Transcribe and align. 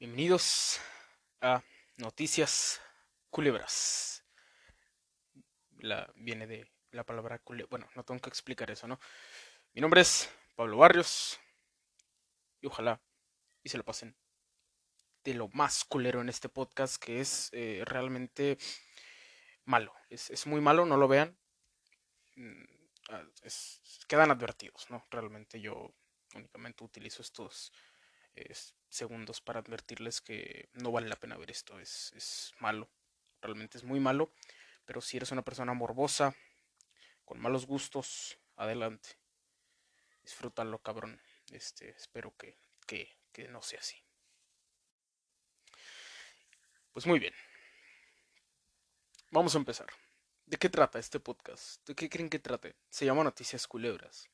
Bienvenidos 0.00 0.80
a 1.42 1.62
Noticias 1.98 2.80
Culebras. 3.28 4.24
La, 5.76 6.10
viene 6.16 6.46
de 6.46 6.66
la 6.92 7.04
palabra 7.04 7.38
culebra. 7.38 7.68
Bueno, 7.68 7.90
no 7.94 8.02
tengo 8.02 8.18
que 8.18 8.30
explicar 8.30 8.70
eso, 8.70 8.88
¿no? 8.88 8.98
Mi 9.74 9.82
nombre 9.82 10.00
es 10.00 10.30
Pablo 10.56 10.78
Barrios. 10.78 11.38
Y 12.62 12.66
ojalá 12.68 12.98
y 13.62 13.68
se 13.68 13.76
lo 13.76 13.84
pasen 13.84 14.16
de 15.22 15.34
lo 15.34 15.48
más 15.48 15.84
culero 15.84 16.22
en 16.22 16.30
este 16.30 16.48
podcast, 16.48 16.96
que 16.96 17.20
es 17.20 17.50
eh, 17.52 17.82
realmente 17.84 18.56
malo. 19.66 19.94
Es, 20.08 20.46
muy 20.46 20.62
malo, 20.62 20.86
no 20.86 20.96
lo 20.96 21.08
vean. 21.08 21.38
Mm, 22.36 22.64
ah, 23.10 23.24
quedan 24.08 24.30
advertidos, 24.30 24.88
¿no? 24.88 25.06
Realmente 25.10 25.60
yo 25.60 25.94
únicamente 26.34 26.84
utilizo 26.84 27.20
estos 27.20 27.70
segundos 28.90 29.40
para 29.40 29.60
advertirles 29.60 30.20
que 30.20 30.68
no 30.74 30.92
vale 30.92 31.08
la 31.08 31.16
pena 31.16 31.36
ver 31.36 31.50
esto. 31.50 31.80
Es, 31.80 32.12
es 32.14 32.52
malo. 32.58 32.88
Realmente 33.40 33.78
es 33.78 33.84
muy 33.84 34.00
malo. 34.00 34.32
Pero 34.84 35.00
si 35.00 35.16
eres 35.16 35.30
una 35.30 35.42
persona 35.42 35.72
morbosa, 35.72 36.34
con 37.24 37.40
malos 37.40 37.66
gustos, 37.66 38.38
adelante. 38.56 39.10
Disfrútalo, 40.22 40.78
cabrón. 40.80 41.20
Este, 41.52 41.90
espero 41.90 42.34
que, 42.36 42.58
que, 42.86 43.16
que 43.32 43.48
no 43.48 43.62
sea 43.62 43.80
así. 43.80 43.96
Pues 46.92 47.06
muy 47.06 47.18
bien. 47.18 47.32
Vamos 49.30 49.54
a 49.54 49.58
empezar. 49.58 49.86
¿De 50.44 50.56
qué 50.56 50.68
trata 50.68 50.98
este 50.98 51.20
podcast? 51.20 51.86
¿De 51.86 51.94
qué 51.94 52.10
creen 52.10 52.28
que 52.28 52.40
trate? 52.40 52.74
Se 52.88 53.04
llama 53.04 53.22
Noticias 53.22 53.68
Culebras. 53.68 54.28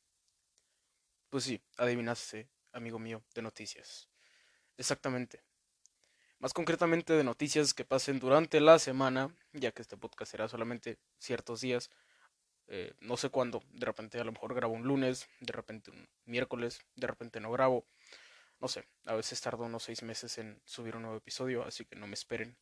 Pues 1.28 1.44
sí, 1.44 1.62
adivinaste, 1.76 2.48
amigo 2.72 2.98
mío, 2.98 3.22
de 3.34 3.42
noticias. 3.42 4.08
Exactamente. 4.76 5.42
Más 6.38 6.52
concretamente 6.52 7.14
de 7.14 7.24
noticias 7.24 7.72
que 7.72 7.84
pasen 7.84 8.18
durante 8.18 8.60
la 8.60 8.78
semana, 8.78 9.34
ya 9.52 9.72
que 9.72 9.80
este 9.82 9.96
podcast 9.96 10.30
será 10.30 10.48
solamente 10.48 10.98
ciertos 11.18 11.62
días. 11.62 11.90
Eh, 12.68 12.92
no 13.00 13.16
sé 13.16 13.30
cuándo. 13.30 13.62
De 13.72 13.86
repente 13.86 14.20
a 14.20 14.24
lo 14.24 14.32
mejor 14.32 14.54
grabo 14.54 14.74
un 14.74 14.82
lunes, 14.82 15.28
de 15.40 15.52
repente 15.52 15.90
un 15.90 16.08
miércoles, 16.26 16.84
de 16.94 17.06
repente 17.06 17.40
no 17.40 17.50
grabo. 17.50 17.86
No 18.60 18.68
sé, 18.68 18.86
a 19.04 19.14
veces 19.14 19.40
tardo 19.40 19.64
unos 19.64 19.82
seis 19.82 20.02
meses 20.02 20.36
en 20.38 20.60
subir 20.64 20.96
un 20.96 21.02
nuevo 21.02 21.16
episodio, 21.16 21.64
así 21.64 21.84
que 21.84 21.96
no 21.96 22.06
me 22.06 22.14
esperen. 22.14 22.56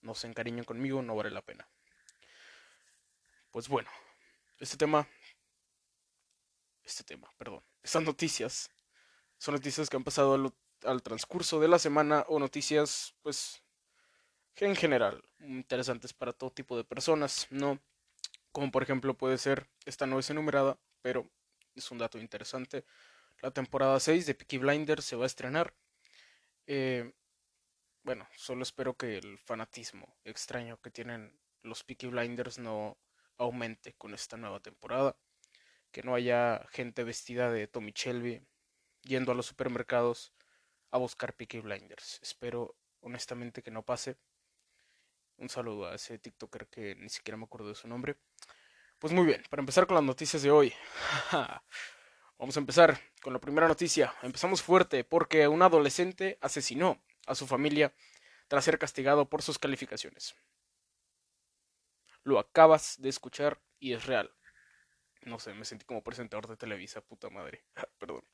No 0.00 0.14
se 0.14 0.26
encariñen 0.26 0.64
conmigo, 0.64 1.02
no 1.02 1.16
vale 1.16 1.30
la 1.30 1.42
pena. 1.42 1.68
Pues 3.50 3.68
bueno, 3.68 3.90
este 4.58 4.76
tema... 4.76 5.08
Este 6.84 7.04
tema, 7.04 7.30
perdón. 7.36 7.62
Estas 7.82 8.02
noticias 8.02 8.70
son 9.38 9.54
noticias 9.54 9.90
que 9.90 9.96
han 9.96 10.04
pasado 10.04 10.34
al, 10.34 10.52
al 10.84 11.02
transcurso 11.02 11.60
de 11.60 11.68
la 11.68 11.78
semana 11.78 12.24
o 12.28 12.38
noticias, 12.38 13.14
pues, 13.22 13.62
en 14.56 14.76
general, 14.76 15.22
interesantes 15.40 16.12
para 16.12 16.32
todo 16.32 16.50
tipo 16.50 16.76
de 16.76 16.84
personas, 16.84 17.46
¿no? 17.50 17.80
Como 18.52 18.70
por 18.70 18.82
ejemplo 18.82 19.14
puede 19.16 19.38
ser, 19.38 19.68
esta 19.84 20.06
no 20.06 20.18
es 20.18 20.30
enumerada, 20.30 20.78
pero 21.02 21.30
es 21.74 21.90
un 21.90 21.98
dato 21.98 22.18
interesante. 22.18 22.84
La 23.40 23.52
temporada 23.52 24.00
6 24.00 24.26
de 24.26 24.34
Peaky 24.34 24.58
Blinders 24.58 25.04
se 25.04 25.16
va 25.16 25.24
a 25.24 25.26
estrenar. 25.26 25.74
Eh, 26.66 27.12
bueno, 28.02 28.26
solo 28.36 28.62
espero 28.62 28.96
que 28.96 29.18
el 29.18 29.38
fanatismo 29.38 30.16
extraño 30.24 30.80
que 30.80 30.90
tienen 30.90 31.38
los 31.62 31.84
Peaky 31.84 32.08
Blinders 32.08 32.58
no 32.58 32.98
aumente 33.36 33.94
con 33.94 34.14
esta 34.14 34.36
nueva 34.36 34.60
temporada. 34.60 35.16
Que 35.92 36.02
no 36.02 36.14
haya 36.14 36.66
gente 36.70 37.04
vestida 37.04 37.50
de 37.50 37.66
Tommy 37.68 37.92
Shelby 37.94 38.42
yendo 39.02 39.32
a 39.32 39.34
los 39.34 39.46
supermercados 39.46 40.32
a 40.90 40.98
buscar 40.98 41.34
Peaky 41.34 41.60
Blinders. 41.60 42.20
Espero 42.22 42.76
honestamente 43.00 43.62
que 43.62 43.70
no 43.70 43.84
pase. 43.84 44.16
Un 45.36 45.48
saludo 45.48 45.86
a 45.86 45.94
ese 45.94 46.18
TikToker 46.18 46.66
que 46.66 46.94
ni 46.96 47.08
siquiera 47.08 47.36
me 47.36 47.44
acuerdo 47.44 47.68
de 47.68 47.74
su 47.74 47.86
nombre. 47.88 48.16
Pues 48.98 49.12
muy 49.12 49.24
bien, 49.24 49.42
para 49.48 49.60
empezar 49.60 49.86
con 49.86 49.94
las 49.94 50.04
noticias 50.04 50.42
de 50.42 50.50
hoy. 50.50 50.72
Vamos 52.38 52.56
a 52.56 52.60
empezar 52.60 53.00
con 53.22 53.32
la 53.32 53.38
primera 53.38 53.68
noticia. 53.68 54.14
Empezamos 54.22 54.62
fuerte 54.62 55.04
porque 55.04 55.46
un 55.48 55.62
adolescente 55.62 56.38
asesinó 56.40 57.02
a 57.26 57.34
su 57.34 57.46
familia 57.46 57.94
tras 58.48 58.64
ser 58.64 58.78
castigado 58.78 59.28
por 59.28 59.42
sus 59.42 59.58
calificaciones. 59.58 60.34
Lo 62.24 62.38
acabas 62.38 63.00
de 63.00 63.08
escuchar 63.08 63.60
y 63.78 63.92
es 63.92 64.06
real. 64.06 64.34
No 65.22 65.38
sé, 65.38 65.54
me 65.54 65.64
sentí 65.64 65.84
como 65.84 66.02
presentador 66.02 66.48
de 66.48 66.56
Televisa, 66.56 67.00
puta 67.00 67.30
madre. 67.30 67.64
Perdón. 67.98 68.24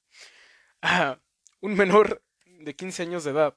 un 1.61 1.75
menor 1.75 2.23
de 2.60 2.75
15 2.75 3.03
años 3.03 3.25
de 3.25 3.31
edad 3.32 3.56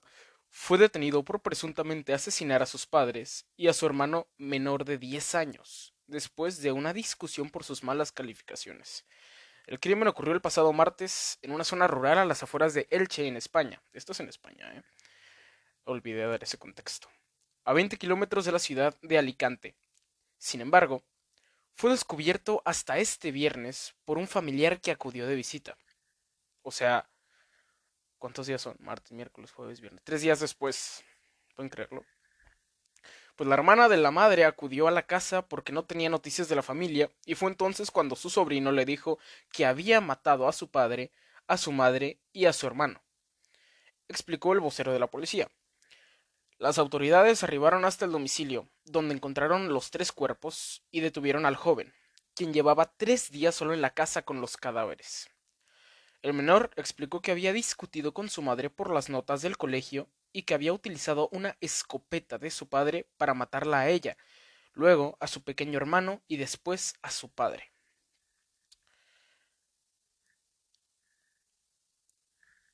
fue 0.49 0.77
detenido 0.77 1.23
por 1.23 1.41
presuntamente 1.41 2.13
asesinar 2.13 2.61
a 2.61 2.65
sus 2.65 2.85
padres 2.85 3.45
y 3.57 3.67
a 3.67 3.73
su 3.73 3.85
hermano 3.85 4.27
menor 4.37 4.85
de 4.85 4.97
10 4.97 5.35
años, 5.35 5.93
después 6.07 6.61
de 6.61 6.71
una 6.71 6.93
discusión 6.93 7.49
por 7.49 7.63
sus 7.63 7.83
malas 7.83 8.11
calificaciones. 8.11 9.05
El 9.65 9.79
crimen 9.79 10.07
ocurrió 10.07 10.33
el 10.33 10.41
pasado 10.41 10.71
martes 10.71 11.39
en 11.41 11.51
una 11.51 11.65
zona 11.65 11.87
rural 11.87 12.17
a 12.17 12.25
las 12.25 12.41
afueras 12.41 12.73
de 12.73 12.87
Elche, 12.89 13.27
en 13.27 13.35
España. 13.35 13.83
Esto 13.91 14.13
es 14.13 14.19
en 14.21 14.29
España, 14.29 14.73
¿eh? 14.73 14.83
Olvidé 15.83 16.25
dar 16.25 16.41
ese 16.41 16.57
contexto. 16.57 17.09
A 17.65 17.73
20 17.73 17.97
kilómetros 17.97 18.45
de 18.45 18.53
la 18.53 18.59
ciudad 18.59 18.97
de 19.01 19.17
Alicante. 19.17 19.75
Sin 20.37 20.61
embargo, 20.61 21.03
fue 21.73 21.91
descubierto 21.91 22.61
hasta 22.63 22.97
este 22.97 23.31
viernes 23.31 23.93
por 24.05 24.17
un 24.17 24.27
familiar 24.27 24.79
que 24.79 24.91
acudió 24.91 25.27
de 25.27 25.35
visita. 25.35 25.77
O 26.61 26.71
sea, 26.71 27.09
¿Cuántos 28.17 28.47
días 28.47 28.61
son? 28.61 28.75
Martes, 28.79 29.11
miércoles, 29.11 29.51
jueves, 29.51 29.79
viernes. 29.79 30.03
Tres 30.03 30.21
días 30.21 30.39
después. 30.39 31.03
¿Pueden 31.55 31.69
creerlo? 31.69 32.03
Pues 33.35 33.47
la 33.47 33.53
hermana 33.53 33.87
de 33.87 33.97
la 33.97 34.09
madre 34.09 34.45
acudió 34.45 34.87
a 34.87 34.91
la 34.91 35.05
casa 35.05 35.47
porque 35.47 35.71
no 35.71 35.85
tenía 35.85 36.09
noticias 36.09 36.49
de 36.49 36.55
la 36.55 36.63
familia 36.63 37.11
y 37.23 37.35
fue 37.35 37.51
entonces 37.51 37.91
cuando 37.91 38.15
su 38.15 38.31
sobrino 38.31 38.71
le 38.71 38.83
dijo 38.83 39.19
que 39.51 39.67
había 39.67 40.01
matado 40.01 40.47
a 40.47 40.53
su 40.53 40.71
padre, 40.71 41.11
a 41.45 41.57
su 41.57 41.71
madre 41.71 42.19
y 42.33 42.45
a 42.45 42.53
su 42.53 42.65
hermano. 42.65 43.03
Explicó 44.07 44.53
el 44.53 44.59
vocero 44.59 44.91
de 44.91 44.99
la 44.99 45.07
policía. 45.07 45.51
Las 46.57 46.79
autoridades 46.79 47.43
arribaron 47.43 47.85
hasta 47.85 48.05
el 48.05 48.11
domicilio, 48.11 48.67
donde 48.85 49.13
encontraron 49.13 49.71
los 49.71 49.91
tres 49.91 50.11
cuerpos 50.11 50.81
y 50.89 51.01
detuvieron 51.01 51.45
al 51.45 51.55
joven, 51.55 51.93
quien 52.33 52.51
llevaba 52.51 52.91
tres 52.97 53.29
días 53.29 53.53
solo 53.53 53.75
en 53.75 53.81
la 53.81 53.91
casa 53.91 54.23
con 54.23 54.41
los 54.41 54.57
cadáveres. 54.57 55.29
El 56.21 56.33
menor 56.35 56.69
explicó 56.75 57.23
que 57.23 57.31
había 57.31 57.53
discutido 57.53 58.13
con 58.13 58.29
su 58.29 58.43
madre 58.43 58.69
por 58.69 58.91
las 58.91 59.09
notas 59.09 59.41
del 59.41 59.57
colegio 59.57 60.11
y 60.31 60.43
que 60.43 60.53
había 60.53 60.71
utilizado 60.71 61.27
una 61.31 61.57
escopeta 61.59 62.37
de 62.37 62.51
su 62.51 62.69
padre 62.69 63.09
para 63.17 63.33
matarla 63.33 63.79
a 63.79 63.89
ella, 63.89 64.15
luego 64.73 65.17
a 65.21 65.27
su 65.27 65.43
pequeño 65.43 65.77
hermano 65.77 66.23
y 66.27 66.37
después 66.37 66.95
a 67.03 67.11
su 67.11 67.31
padre. 67.31 67.71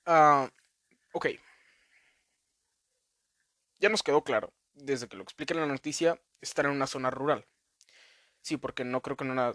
Ah, 0.06 0.50
ok. 1.14 1.28
Ya 3.80 3.90
nos 3.90 4.02
quedó 4.04 4.24
claro, 4.24 4.52
desde 4.74 5.08
que 5.08 5.16
lo 5.18 5.24
expliqué 5.24 5.54
en 5.54 5.60
la 5.60 5.68
noticia, 5.68 6.20
estar 6.42 6.66
en 6.66 6.72
una 6.72 6.88
zona 6.88 7.12
rural. 7.12 7.46
Sí, 8.42 8.58
porque 8.58 8.84
no 8.86 9.02
creo 9.02 9.18
que 9.18 9.24
en 9.26 9.32
una 9.32 9.54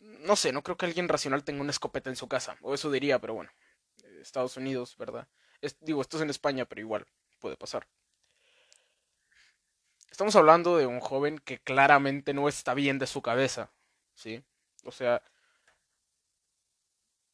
no 0.00 0.36
sé, 0.36 0.52
no 0.52 0.62
creo 0.62 0.76
que 0.76 0.86
alguien 0.86 1.08
racional 1.08 1.44
tenga 1.44 1.60
una 1.60 1.70
escopeta 1.70 2.10
en 2.10 2.16
su 2.16 2.28
casa. 2.28 2.56
O 2.62 2.74
eso 2.74 2.90
diría, 2.90 3.20
pero 3.20 3.34
bueno. 3.34 3.50
Estados 4.20 4.56
Unidos, 4.56 4.96
¿verdad? 4.98 5.28
digo, 5.80 6.00
esto 6.00 6.16
es 6.16 6.22
en 6.22 6.30
España, 6.30 6.64
pero 6.64 6.80
igual 6.80 7.06
puede 7.38 7.56
pasar. 7.56 7.86
Estamos 10.10 10.34
hablando 10.36 10.76
de 10.76 10.86
un 10.86 11.00
joven 11.00 11.38
que 11.38 11.58
claramente 11.58 12.34
no 12.34 12.48
está 12.48 12.74
bien 12.74 12.98
de 12.98 13.06
su 13.06 13.22
cabeza. 13.22 13.70
¿Sí? 14.14 14.42
O 14.84 14.92
sea, 14.92 15.22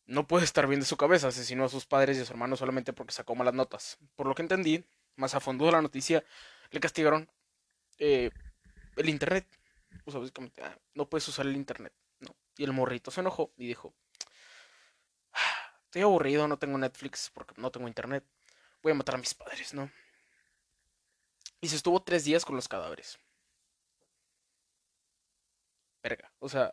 no 0.06 0.26
puede 0.26 0.44
estar 0.44 0.66
bien 0.66 0.80
de 0.80 0.86
su 0.86 0.96
cabeza. 0.96 1.28
Asesinó 1.28 1.64
a 1.64 1.68
sus 1.68 1.86
padres 1.86 2.18
y 2.18 2.20
a 2.20 2.24
su 2.24 2.32
hermano 2.32 2.56
solamente 2.56 2.92
porque 2.92 3.12
sacó 3.12 3.34
malas 3.34 3.54
notas. 3.54 3.98
Por 4.16 4.26
lo 4.26 4.34
que 4.34 4.42
entendí, 4.42 4.84
más 5.16 5.34
a 5.34 5.40
fondo 5.40 5.64
de 5.66 5.72
la 5.72 5.82
noticia, 5.82 6.24
le 6.70 6.80
castigaron 6.80 7.30
eh, 7.98 8.30
el 8.96 9.08
internet. 9.08 9.46
O 10.04 10.10
sea, 10.10 10.20
básicamente, 10.20 10.62
ah, 10.62 10.76
no 10.94 11.08
puedes 11.08 11.26
usar 11.28 11.46
el 11.46 11.56
internet. 11.56 11.92
Y 12.56 12.64
el 12.64 12.72
morrito 12.72 13.10
se 13.10 13.20
enojó 13.20 13.52
y 13.56 13.66
dijo, 13.66 13.94
estoy 15.84 16.02
aburrido, 16.02 16.48
no 16.48 16.58
tengo 16.58 16.78
Netflix 16.78 17.30
porque 17.32 17.54
no 17.56 17.70
tengo 17.70 17.88
internet. 17.88 18.24
Voy 18.82 18.92
a 18.92 18.94
matar 18.96 19.16
a 19.16 19.18
mis 19.18 19.34
padres, 19.34 19.74
¿no? 19.74 19.90
Y 21.60 21.68
se 21.68 21.76
estuvo 21.76 22.02
tres 22.02 22.24
días 22.24 22.44
con 22.44 22.56
los 22.56 22.68
cadáveres. 22.68 23.18
Verga, 26.02 26.30
o 26.38 26.48
sea... 26.48 26.70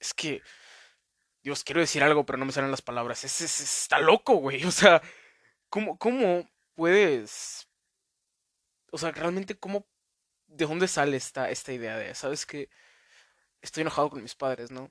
Es 0.00 0.12
que... 0.14 0.42
Dios, 1.42 1.62
quiero 1.62 1.80
decir 1.80 2.02
algo, 2.02 2.26
pero 2.26 2.38
no 2.38 2.44
me 2.44 2.52
salen 2.52 2.70
las 2.70 2.82
palabras. 2.82 3.24
Es, 3.24 3.40
está 3.40 3.98
loco, 4.00 4.34
güey. 4.36 4.64
O 4.64 4.70
sea, 4.70 5.00
¿cómo, 5.68 5.98
¿cómo 5.98 6.48
puedes... 6.74 7.68
O 8.90 8.98
sea, 8.98 9.12
realmente, 9.12 9.58
¿cómo 9.58 9.86
de 10.48 10.66
dónde 10.66 10.88
sale 10.88 11.16
esta, 11.16 11.50
esta 11.50 11.72
idea 11.72 11.96
de, 11.96 12.14
¿sabes 12.14 12.44
que 12.46 12.68
Estoy 13.62 13.82
enojado 13.82 14.10
con 14.10 14.22
mis 14.22 14.34
padres, 14.34 14.70
¿no? 14.70 14.90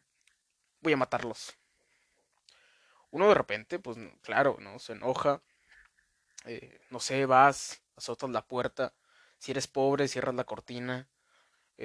Voy 0.81 0.93
a 0.93 0.97
matarlos. 0.97 1.57
uno 3.11 3.29
de 3.29 3.33
repente, 3.35 3.79
pues 3.79 3.97
claro, 4.21 4.57
¿no? 4.59 4.79
Se 4.79 4.93
enoja, 4.93 5.41
eh, 6.45 6.79
no 6.89 6.99
sé, 6.99 7.25
vas, 7.25 7.81
azotas 7.95 8.29
la 8.29 8.45
puerta, 8.45 8.93
si 9.37 9.51
eres 9.51 9.67
pobre, 9.67 10.07
cierras 10.07 10.35
la 10.35 10.43
cortina, 10.43 11.09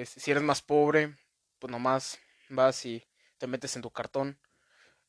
si 0.05 0.31
eres 0.31 0.43
más 0.43 0.61
pobre, 0.61 1.17
pues 1.59 1.71
nomás 1.71 2.19
vas 2.49 2.85
y 2.85 3.07
te 3.37 3.47
metes 3.47 3.75
en 3.75 3.81
tu 3.81 3.91
cartón, 3.91 4.39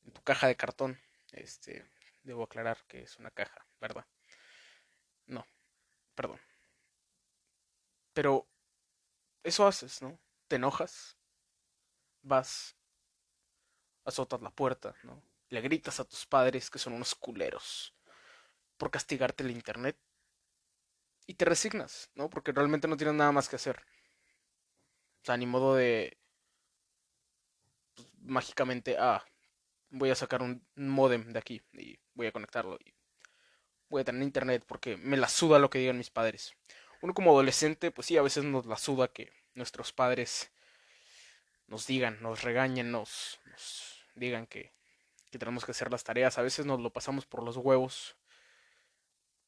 en 0.05 0.12
tu 0.12 0.22
caja 0.22 0.46
de 0.49 0.56
cartón, 0.56 1.00
este, 1.32 1.87
debo 2.22 2.44
aclarar 2.44 2.78
que 2.88 3.02
es 3.02 3.19
una 3.19 3.31
caja, 3.31 3.67
¿verdad? 3.81 4.06
No, 5.26 5.46
perdón. 6.14 6.40
Pero 8.12 8.46
eso 9.44 9.67
haces, 9.67 10.02
¿no? 10.02 10.19
Te 10.49 10.56
enojas, 10.56 11.17
vas, 12.23 12.76
azotas 14.05 14.43
la 14.43 14.50
puerta, 14.50 14.94
¿no? 15.05 15.23
Le 15.50 15.61
gritas 15.61 16.00
a 16.00 16.05
tus 16.05 16.26
padres 16.26 16.70
que 16.70 16.79
son 16.79 16.94
unos 16.94 17.14
culeros 17.14 17.94
por 18.76 18.91
castigarte 18.91 19.44
el 19.44 19.50
internet 19.50 19.96
y 21.26 21.35
te 21.35 21.44
resignas, 21.44 22.11
¿no? 22.14 22.29
Porque 22.29 22.52
realmente 22.52 22.88
no 22.88 22.96
tienes 22.96 23.14
nada 23.14 23.32
más 23.32 23.49
que 23.49 23.56
hacer. 23.56 23.85
O 25.23 25.25
sea, 25.25 25.37
ni 25.37 25.46
modo 25.46 25.75
de 25.75 26.19
pues, 27.94 28.08
mágicamente, 28.23 28.96
ah, 28.99 29.25
voy 29.91 30.11
a 30.11 30.14
sacar 30.14 30.43
un 30.43 30.67
modem 30.75 31.32
de 31.32 31.38
aquí 31.38 31.62
y 31.73 31.99
voy 32.14 32.26
a 32.26 32.32
conectarlo 32.32 32.79
y 32.85 32.94
voy 33.88 34.00
a 34.00 34.05
tener 34.05 34.23
internet 34.23 34.64
porque 34.67 34.96
me 34.96 35.17
la 35.17 35.29
suda 35.29 35.58
lo 35.58 35.70
que 35.70 35.79
digan 35.79 35.99
mis 35.99 36.11
padres. 36.11 36.55
Uno 37.05 37.12
como 37.12 37.33
adolescente, 37.33 37.91
pues 37.91 38.06
sí, 38.06 38.17
a 38.17 38.23
veces 38.23 38.45
nos 38.45 38.65
la 38.65 38.79
suda 38.79 39.09
que 39.09 39.31
nuestros 39.53 39.93
padres 39.93 40.51
nos 41.67 41.87
digan, 41.87 42.17
nos 42.23 42.43
regañen, 42.43 42.91
nos, 42.91 43.39
digan 44.15 44.47
que, 44.47 44.73
que 45.31 45.39
tenemos 45.39 45.67
que 45.67 45.73
hacer 45.73 45.91
las 45.91 46.03
tareas. 46.03 46.39
A 46.39 46.43
veces 46.43 46.65
nos 46.65 46.81
lo 46.81 46.89
pasamos 46.89 47.27
por 47.27 47.43
los 47.43 47.59
huevos, 47.59 48.17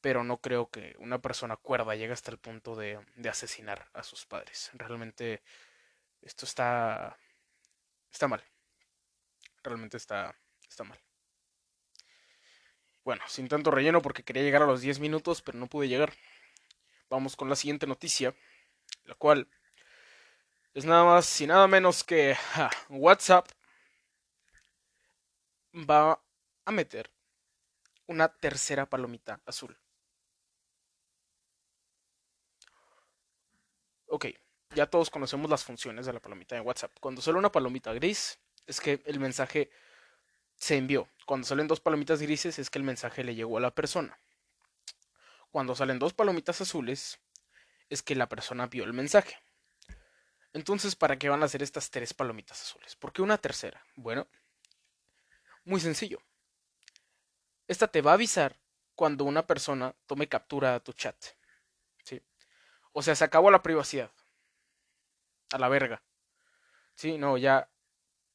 pero 0.01 0.23
no 0.23 0.37
creo 0.39 0.69
que 0.69 0.95
una 0.99 1.19
persona 1.19 1.55
cuerda 1.55 1.95
llegue 1.95 2.13
hasta 2.13 2.29
el 2.29 2.37
punto 2.37 2.75
de, 2.75 3.03
de 3.15 3.27
asesinar 3.27 3.89
a 3.93 4.03
sus 4.03 4.27
padres. 4.27 4.69
Realmente 4.73 5.41
esto 6.21 6.45
está, 6.45 7.17
está 8.11 8.27
mal. 8.27 8.43
Realmente 9.63 9.97
está, 9.97 10.35
está 10.69 10.83
mal. 10.83 10.99
Bueno, 13.03 13.23
sin 13.27 13.47
tanto 13.47 13.71
relleno 13.71 14.03
porque 14.03 14.21
quería 14.21 14.43
llegar 14.43 14.61
a 14.61 14.67
los 14.67 14.81
10 14.81 14.99
minutos, 14.99 15.41
pero 15.41 15.57
no 15.57 15.65
pude 15.65 15.87
llegar. 15.87 16.13
Vamos 17.09 17.35
con 17.35 17.49
la 17.49 17.55
siguiente 17.55 17.87
noticia, 17.87 18.35
la 19.05 19.15
cual 19.15 19.47
es 20.73 20.85
nada 20.85 21.03
más 21.05 21.41
y 21.41 21.47
nada 21.47 21.67
menos 21.67 22.03
que 22.03 22.35
WhatsApp 22.89 23.47
va 25.73 26.21
a 26.65 26.71
meter 26.71 27.11
una 28.07 28.27
tercera 28.27 28.89
palomita 28.89 29.41
azul. 29.45 29.77
Ok, 34.07 34.27
ya 34.75 34.85
todos 34.89 35.09
conocemos 35.09 35.49
las 35.49 35.63
funciones 35.63 36.05
de 36.05 36.13
la 36.13 36.19
palomita 36.19 36.55
de 36.55 36.61
WhatsApp. 36.61 36.91
Cuando 36.99 37.21
sale 37.21 37.37
una 37.37 37.51
palomita 37.51 37.93
gris, 37.93 38.39
es 38.65 38.79
que 38.79 39.01
el 39.05 39.19
mensaje 39.19 39.69
se 40.55 40.77
envió. 40.77 41.09
Cuando 41.25 41.47
salen 41.47 41.67
dos 41.67 41.79
palomitas 41.79 42.21
grises, 42.21 42.59
es 42.59 42.69
que 42.69 42.79
el 42.79 42.85
mensaje 42.85 43.23
le 43.23 43.35
llegó 43.35 43.57
a 43.57 43.61
la 43.61 43.71
persona. 43.71 44.19
Cuando 45.57 45.73
salen 45.73 45.97
dos 45.97 46.13
palomitas 46.13 46.61
azules, 46.61 47.19
es 47.89 48.03
que 48.03 48.13
la 48.13 48.29
persona 48.29 48.67
vio 48.67 48.83
el 48.83 48.93
mensaje. 48.93 49.39
Entonces, 50.53 50.95
¿para 50.95 51.17
qué 51.17 51.29
van 51.29 51.41
a 51.41 51.45
hacer 51.45 51.63
estas 51.63 51.89
tres 51.89 52.13
palomitas 52.13 52.61
azules? 52.61 52.95
¿Por 52.95 53.11
qué 53.11 53.23
una 53.23 53.39
tercera? 53.39 53.83
Bueno, 53.95 54.27
muy 55.63 55.79
sencillo. 55.79 56.21
Esta 57.67 57.87
te 57.87 58.03
va 58.03 58.11
a 58.11 58.13
avisar 58.13 58.59
cuando 58.93 59.23
una 59.23 59.47
persona 59.47 59.95
tome 60.05 60.29
captura 60.29 60.73
de 60.73 60.79
tu 60.81 60.93
chat. 60.93 61.17
¿Sí? 62.03 62.21
O 62.91 63.01
sea, 63.01 63.15
se 63.15 63.23
acabó 63.23 63.49
la 63.49 63.63
privacidad. 63.63 64.11
A 65.53 65.57
la 65.57 65.69
verga. 65.69 66.03
Sí, 66.93 67.17
no, 67.17 67.35
ya 67.39 67.67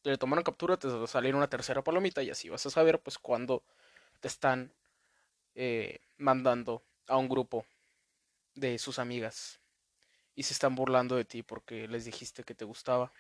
le 0.03 0.19
tomaron 0.19 0.43
captura, 0.43 0.77
te 0.77 0.89
va 0.89 1.05
a 1.05 1.07
salir 1.07 1.37
una 1.37 1.49
tercera 1.49 1.85
palomita 1.85 2.21
y 2.21 2.31
así 2.31 2.49
vas 2.49 2.67
a 2.67 2.71
saber 2.71 3.01
pues 3.01 3.17
cuando 3.17 3.63
te 4.19 4.27
están 4.27 4.75
eh, 5.55 6.01
mandando 6.17 6.83
a 7.07 7.17
un 7.17 7.29
grupo 7.29 7.67
de 8.55 8.79
sus 8.79 8.99
amigas 8.99 9.61
y 10.35 10.45
se 10.45 10.53
están 10.53 10.75
burlando 10.75 11.17
de 11.17 11.25
ti 11.25 11.43
porque 11.43 11.89
les 11.89 12.05
dijiste 12.05 12.45
que 12.45 12.55
te 12.55 12.65
gustaba. 12.65 13.13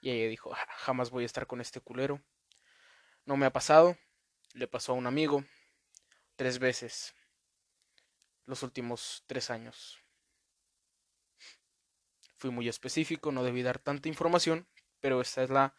Y 0.00 0.10
ella 0.10 0.28
dijo, 0.28 0.52
jamás 0.54 1.10
voy 1.10 1.24
a 1.24 1.26
estar 1.26 1.46
con 1.46 1.60
este 1.60 1.80
culero. 1.80 2.22
No 3.24 3.36
me 3.36 3.46
ha 3.46 3.52
pasado, 3.52 3.96
le 4.54 4.68
pasó 4.68 4.92
a 4.92 4.96
un 4.96 5.06
amigo 5.06 5.44
tres 6.36 6.58
veces 6.58 7.14
los 8.46 8.62
últimos 8.62 9.24
tres 9.26 9.50
años. 9.50 9.98
Fui 12.36 12.50
muy 12.50 12.68
específico, 12.68 13.32
no 13.32 13.42
debí 13.42 13.62
dar 13.62 13.78
tanta 13.78 14.08
información, 14.08 14.66
pero 15.00 15.20
esta 15.20 15.42
es 15.42 15.50
la 15.50 15.74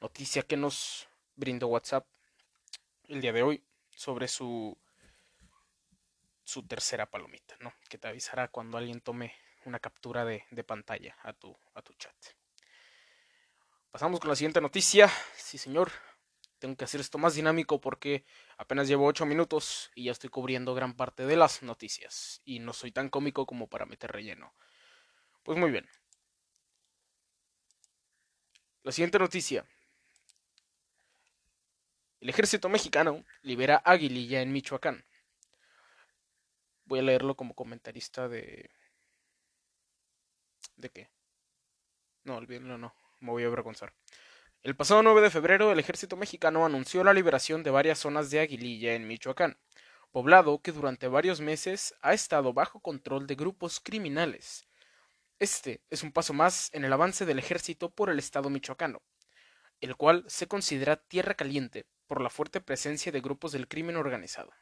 noticia 0.00 0.42
que 0.42 0.56
nos 0.56 1.06
brindó 1.36 1.68
WhatsApp 1.68 2.06
el 3.04 3.20
día 3.20 3.32
de 3.32 3.42
hoy 3.42 3.64
sobre 3.90 4.26
su 4.26 4.76
su 6.48 6.66
tercera 6.66 7.04
palomita, 7.04 7.56
¿no? 7.60 7.74
Que 7.90 7.98
te 7.98 8.08
avisará 8.08 8.48
cuando 8.48 8.78
alguien 8.78 9.02
tome 9.02 9.34
una 9.66 9.78
captura 9.78 10.24
de, 10.24 10.46
pantalla 10.66 11.14
a 11.22 11.34
tu, 11.34 11.54
a 11.74 11.82
tu 11.82 11.92
chat. 11.92 12.16
Pasamos 13.90 14.18
con 14.18 14.30
la 14.30 14.34
siguiente 14.34 14.58
noticia. 14.62 15.10
Sí, 15.36 15.58
señor. 15.58 15.92
Tengo 16.58 16.74
que 16.74 16.84
hacer 16.84 17.02
esto 17.02 17.18
más 17.18 17.34
dinámico 17.34 17.82
porque 17.82 18.24
apenas 18.56 18.88
llevo 18.88 19.04
8 19.04 19.26
minutos 19.26 19.90
y 19.94 20.04
ya 20.04 20.12
estoy 20.12 20.30
cubriendo 20.30 20.74
gran 20.74 20.94
parte 20.94 21.26
de 21.26 21.36
las 21.36 21.62
noticias. 21.62 22.40
Y 22.46 22.60
no 22.60 22.72
soy 22.72 22.92
tan 22.92 23.10
cómico 23.10 23.44
como 23.44 23.68
para 23.68 23.84
meter 23.84 24.10
relleno. 24.10 24.54
Pues 25.42 25.58
muy 25.58 25.70
bien. 25.70 25.86
La 28.84 28.92
siguiente 28.92 29.18
noticia. 29.18 29.66
El 32.20 32.30
ejército 32.30 32.70
mexicano 32.70 33.22
libera 33.42 33.82
Aguililla 33.84 34.40
en 34.40 34.50
Michoacán. 34.50 35.04
Voy 36.88 37.00
a 37.00 37.02
leerlo 37.02 37.36
como 37.36 37.54
comentarista 37.54 38.28
de 38.28 38.70
¿De 40.76 40.88
qué? 40.90 41.10
No, 42.24 42.36
olvídenlo, 42.36 42.78
no. 42.78 42.94
Me 43.20 43.30
voy 43.30 43.42
a 43.42 43.48
avergonzar. 43.48 43.92
El 44.62 44.74
pasado 44.74 45.02
9 45.02 45.20
de 45.20 45.30
febrero, 45.30 45.70
el 45.70 45.80
ejército 45.80 46.16
mexicano 46.16 46.64
anunció 46.64 47.04
la 47.04 47.12
liberación 47.12 47.62
de 47.62 47.70
varias 47.70 47.98
zonas 47.98 48.30
de 48.30 48.40
Aguililla 48.40 48.94
en 48.94 49.06
Michoacán, 49.06 49.58
poblado 50.12 50.62
que 50.62 50.72
durante 50.72 51.08
varios 51.08 51.40
meses 51.40 51.94
ha 52.00 52.14
estado 52.14 52.54
bajo 52.54 52.80
control 52.80 53.26
de 53.26 53.34
grupos 53.34 53.80
criminales. 53.80 54.66
Este 55.38 55.82
es 55.90 56.02
un 56.02 56.12
paso 56.12 56.32
más 56.32 56.72
en 56.72 56.84
el 56.84 56.92
avance 56.92 57.26
del 57.26 57.38
ejército 57.38 57.90
por 57.90 58.08
el 58.08 58.18
estado 58.18 58.48
michoacano, 58.48 59.02
el 59.80 59.94
cual 59.96 60.24
se 60.26 60.48
considera 60.48 60.96
tierra 60.96 61.34
caliente 61.34 61.86
por 62.06 62.22
la 62.22 62.30
fuerte 62.30 62.62
presencia 62.62 63.12
de 63.12 63.20
grupos 63.20 63.52
del 63.52 63.68
crimen 63.68 63.96
organizado. 63.96 64.52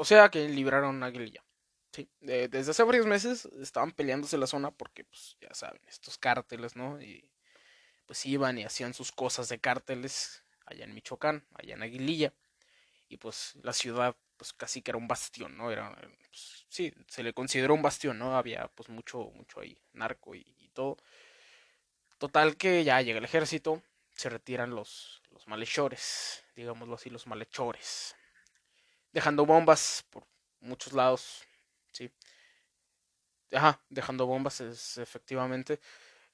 O 0.00 0.04
sea 0.04 0.28
que 0.28 0.48
libraron 0.48 1.02
Aguililla. 1.02 1.44
Sí, 1.90 2.08
desde 2.20 2.70
hace 2.70 2.84
varios 2.84 3.06
meses 3.06 3.46
estaban 3.60 3.90
peleándose 3.90 4.38
la 4.38 4.46
zona 4.46 4.70
porque, 4.70 5.02
pues, 5.02 5.36
ya 5.40 5.52
saben, 5.54 5.82
estos 5.88 6.18
cárteles, 6.18 6.76
¿no? 6.76 7.02
Y 7.02 7.28
pues 8.06 8.24
iban 8.24 8.56
y 8.58 8.64
hacían 8.64 8.94
sus 8.94 9.10
cosas 9.10 9.48
de 9.48 9.58
cárteles 9.58 10.44
allá 10.66 10.84
en 10.84 10.94
Michoacán, 10.94 11.44
allá 11.52 11.74
en 11.74 11.82
Aguililla. 11.82 12.32
Y 13.08 13.16
pues 13.16 13.58
la 13.62 13.72
ciudad, 13.72 14.16
pues 14.36 14.52
casi 14.52 14.82
que 14.82 14.92
era 14.92 14.98
un 14.98 15.08
bastión, 15.08 15.56
¿no? 15.56 15.72
Era, 15.72 15.92
pues, 16.30 16.64
sí, 16.68 16.94
se 17.08 17.24
le 17.24 17.32
consideró 17.32 17.74
un 17.74 17.82
bastión, 17.82 18.20
¿no? 18.20 18.36
Había 18.36 18.68
pues 18.68 18.88
mucho, 18.90 19.32
mucho 19.34 19.58
ahí, 19.58 19.76
narco 19.94 20.36
y, 20.36 20.70
todo. 20.74 20.96
Total 22.18 22.56
que 22.56 22.84
ya 22.84 23.02
llega 23.02 23.18
el 23.18 23.24
ejército, 23.24 23.82
se 24.12 24.28
retiran 24.28 24.70
los, 24.70 25.22
los 25.32 25.48
malhechores, 25.48 26.44
digámoslo 26.54 26.94
así, 26.94 27.10
los 27.10 27.26
malhechores. 27.26 28.14
Dejando 29.12 29.46
bombas 29.46 30.04
por 30.10 30.26
muchos 30.60 30.92
lados, 30.92 31.44
Sí. 31.92 32.10
Ajá, 33.52 33.80
dejando 33.88 34.26
bombas 34.26 34.60
es 34.60 34.98
efectivamente. 34.98 35.80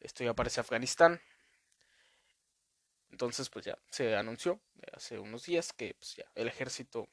Esto 0.01 0.25
ya 0.25 0.31
aparece 0.31 0.61
Afganistán. 0.61 1.21
Entonces, 3.11 3.49
pues 3.49 3.65
ya 3.65 3.79
se 3.91 4.17
anunció 4.17 4.61
hace 4.93 5.19
unos 5.19 5.47
días 5.47 5.73
que 5.73 5.95
pues, 5.95 6.17
ya 6.17 6.25
el 6.35 6.49
ejército 6.49 7.09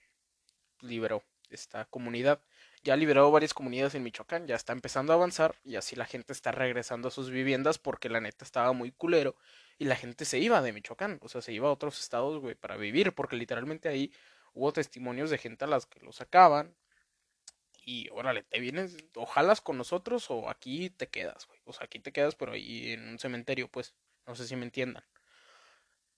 liberó 0.81 1.23
esta 1.49 1.85
comunidad. 1.85 2.41
Ya 2.83 2.95
liberó 2.97 3.29
varias 3.31 3.53
comunidades 3.53 3.95
en 3.95 4.03
Michoacán, 4.03 4.47
ya 4.47 4.55
está 4.55 4.73
empezando 4.73 5.13
a 5.13 5.17
avanzar 5.17 5.55
y 5.63 5.75
así 5.75 5.95
la 5.95 6.05
gente 6.05 6.33
está 6.33 6.51
regresando 6.51 7.09
a 7.09 7.11
sus 7.11 7.29
viviendas 7.29 7.77
porque 7.77 8.09
la 8.09 8.21
neta 8.21 8.43
estaba 8.45 8.73
muy 8.73 8.91
culero 8.91 9.35
y 9.77 9.85
la 9.85 9.95
gente 9.95 10.25
se 10.25 10.39
iba 10.39 10.61
de 10.61 10.73
Michoacán, 10.73 11.19
o 11.21 11.29
sea, 11.29 11.41
se 11.41 11.53
iba 11.53 11.67
a 11.69 11.71
otros 11.71 11.99
estados, 11.99 12.39
güey, 12.41 12.55
para 12.55 12.77
vivir 12.77 13.13
porque 13.13 13.35
literalmente 13.35 13.89
ahí 13.89 14.11
hubo 14.53 14.73
testimonios 14.73 15.29
de 15.29 15.37
gente 15.37 15.65
a 15.65 15.67
las 15.67 15.85
que 15.85 15.99
lo 16.01 16.11
sacaban, 16.11 16.75
y 17.83 18.09
órale, 18.11 18.43
te 18.43 18.59
vienes, 18.59 18.95
ojalá 19.15 19.55
con 19.55 19.77
nosotros 19.77 20.29
o 20.29 20.49
aquí 20.49 20.89
te 20.91 21.07
quedas, 21.07 21.47
güey. 21.47 21.59
O 21.65 21.73
sea, 21.73 21.85
aquí 21.85 21.99
te 21.99 22.11
quedas, 22.11 22.35
pero 22.35 22.53
ahí 22.53 22.91
en 22.93 23.09
un 23.09 23.19
cementerio, 23.19 23.67
pues. 23.69 23.93
No 24.27 24.35
sé 24.35 24.45
si 24.47 24.55
me 24.55 24.65
entiendan. 24.65 25.03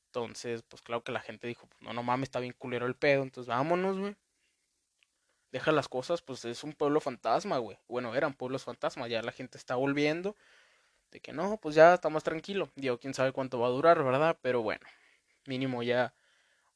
Entonces, 0.08 0.62
pues 0.64 0.82
claro 0.82 1.04
que 1.04 1.12
la 1.12 1.22
gente 1.22 1.48
dijo, 1.48 1.68
no, 1.80 1.94
no 1.94 2.04
mames, 2.04 2.28
está 2.28 2.40
bien 2.40 2.54
culero 2.58 2.86
el 2.86 2.96
pedo, 2.96 3.24
entonces 3.24 3.48
vámonos, 3.48 3.98
güey. 3.98 4.16
Deja 5.52 5.72
las 5.72 5.88
cosas, 5.88 6.22
pues 6.22 6.46
es 6.46 6.64
un 6.64 6.74
pueblo 6.74 7.00
fantasma, 7.00 7.58
güey. 7.60 7.78
Bueno, 7.88 8.14
eran 8.16 8.34
pueblos 8.34 8.64
fantasma, 8.64 9.08
ya 9.08 9.22
la 9.22 9.32
gente 9.32 9.58
está 9.58 9.76
volviendo. 9.76 10.36
De 11.12 11.22
que 11.22 11.32
no, 11.32 11.58
pues 11.58 11.76
ya 11.76 11.94
está 11.96 12.10
más 12.10 12.24
tranquilo. 12.24 12.72
Digo, 12.76 13.00
quién 13.00 13.14
sabe 13.14 13.32
cuánto 13.32 13.60
va 13.60 13.68
a 13.68 13.72
durar, 13.72 14.04
¿verdad? 14.04 14.38
Pero 14.42 14.62
bueno, 14.64 14.86
mínimo 15.46 15.84
ya 15.84 16.14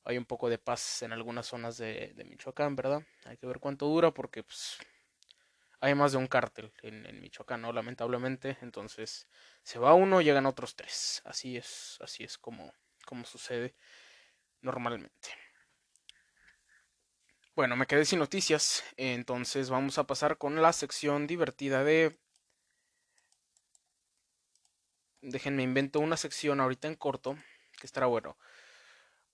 hay 0.08 0.18
un 0.18 0.26
poco 0.26 0.50
de 0.50 0.58
paz 0.58 1.02
en 1.02 1.12
algunas 1.12 1.48
zonas 1.48 1.78
de, 1.78 2.14
Michoacán, 2.30 2.78
¿verdad? 2.78 3.04
Hay 3.26 3.36
que 3.36 3.46
ver 3.46 3.60
cuánto 3.60 3.88
dura 3.88 4.12
porque, 4.12 4.42
pues, 4.42 4.78
hay 5.82 5.96
más 5.96 6.14
de 6.14 6.18
un 6.18 6.28
cártel 6.28 6.72
en, 6.82 7.06
en, 7.06 7.20
Michoacán, 7.20 7.62
¿no? 7.62 7.74
Lamentablemente. 7.74 8.58
Entonces, 8.62 9.28
se 9.64 9.80
va 9.80 9.94
uno, 9.94 10.22
llegan 10.22 10.46
otros 10.46 10.78
tres. 10.78 11.22
Así 11.26 11.58
es, 11.58 11.98
así 12.00 12.24
es 12.24 12.38
como, 12.38 12.74
como 13.06 13.26
sucede 13.26 13.76
normalmente. 14.62 15.30
Bueno, 17.54 17.76
me 17.76 17.86
quedé 17.86 18.06
sin 18.06 18.20
noticias, 18.20 18.84
entonces 18.96 19.70
vamos 19.70 19.98
a 19.98 20.08
pasar 20.08 20.38
con 20.38 20.62
la 20.62 20.72
sección 20.72 21.28
divertida 21.28 21.84
de... 21.84 22.18
Déjenme 25.22 25.64
invento 25.64 26.00
una 26.00 26.16
sección 26.16 26.62
ahorita 26.62 26.88
en 26.88 26.96
corto, 26.96 27.36
que 27.78 27.88
estará 27.88 28.06
bueno. 28.06 28.38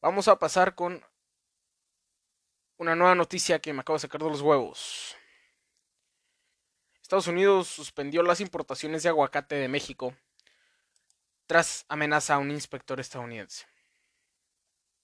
Vamos 0.03 0.27
a 0.27 0.37
pasar 0.37 0.75
con 0.75 1.01
una 2.75 2.93
nueva 2.93 3.15
noticia 3.15 3.59
que 3.59 3.71
me 3.71 3.79
acabo 3.79 3.95
de 3.95 4.01
sacar 4.01 4.21
de 4.21 4.29
los 4.29 4.41
huevos. 4.41 5.15
Estados 7.01 7.27
Unidos 7.27 7.69
suspendió 7.69 8.21
las 8.21 8.41
importaciones 8.41 9.03
de 9.03 9.07
aguacate 9.07 9.55
de 9.55 9.69
México 9.69 10.13
tras 11.45 11.85
amenaza 11.87 12.33
a 12.33 12.39
un 12.39 12.51
inspector 12.51 12.99
estadounidense. 12.99 13.65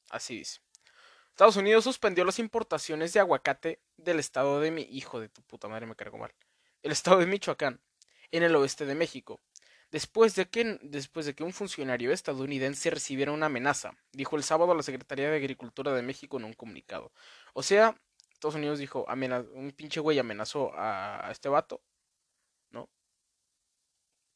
Así 0.10 0.39
dice. 0.39 0.60
Estados 1.29 1.56
Unidos 1.56 1.86
suspendió 1.86 2.25
las 2.25 2.38
importaciones 2.38 3.13
de 3.13 3.22
aguacate 3.22 3.82
del 3.96 4.20
estado 4.20 4.60
de 4.60 4.72
mi 4.72 4.82
hijo 4.82 5.22
de 5.22 5.29
tu 5.29 5.41
puta 5.44 5.70
madre 5.70 5.86
me 5.86 5.96
cargo 5.96 6.18
mal. 6.18 6.36
El 6.84 6.91
estado 6.91 7.20
de 7.20 7.25
Michoacán, 7.25 7.79
en 8.32 8.44
el 8.44 8.53
oeste 8.53 8.86
de 8.86 8.96
México, 8.96 9.39
después 9.91 10.36
de 10.36 10.48
que 10.50 10.79
después 10.81 11.25
de 11.25 11.36
que 11.36 11.43
un 11.43 11.53
funcionario 11.53 12.12
estadounidense 12.12 12.89
recibiera 12.89 13.31
una 13.31 13.48
amenaza, 13.48 13.93
dijo 14.12 14.36
el 14.36 14.43
sábado 14.43 14.75
la 14.75 14.84
Secretaría 14.84 15.29
de 15.29 15.38
Agricultura 15.38 15.93
de 15.93 16.01
México 16.01 16.38
en 16.38 16.46
un 16.46 16.53
comunicado. 16.53 17.12
O 17.53 17.63
sea, 17.63 17.96
Estados 18.31 18.55
Unidos 18.55 18.79
dijo, 18.79 19.05
un 19.53 19.74
pinche 19.75 20.00
güey 20.00 20.17
amenazó 20.17 20.74
a, 20.74 21.27
a, 21.27 21.31
este 21.31 21.50
vato, 21.50 21.81
¿no? 22.72 22.89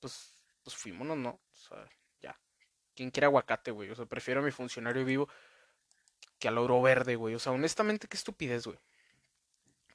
Pues, 0.02 0.34
pues 0.62 0.76
fuímonos, 0.76 1.18
¿no? 1.18 1.30
O 1.30 1.56
sea, 1.56 1.88
ya. 2.22 2.38
¿Quién 2.96 3.12
quiere 3.12 3.28
aguacate, 3.28 3.72
güey? 3.72 3.90
O 3.90 3.96
sea, 3.96 4.06
prefiero 4.06 4.42
a 4.42 4.44
mi 4.44 4.52
funcionario 4.52 5.06
vivo 5.06 5.30
que 6.38 6.50
al 6.50 6.58
oro 6.58 6.82
verde, 6.82 7.16
güey. 7.16 7.36
O 7.36 7.40
sea, 7.40 7.54
honestamente, 7.54 8.10
qué 8.10 8.18
estupidez, 8.18 8.66
güey. 8.66 8.78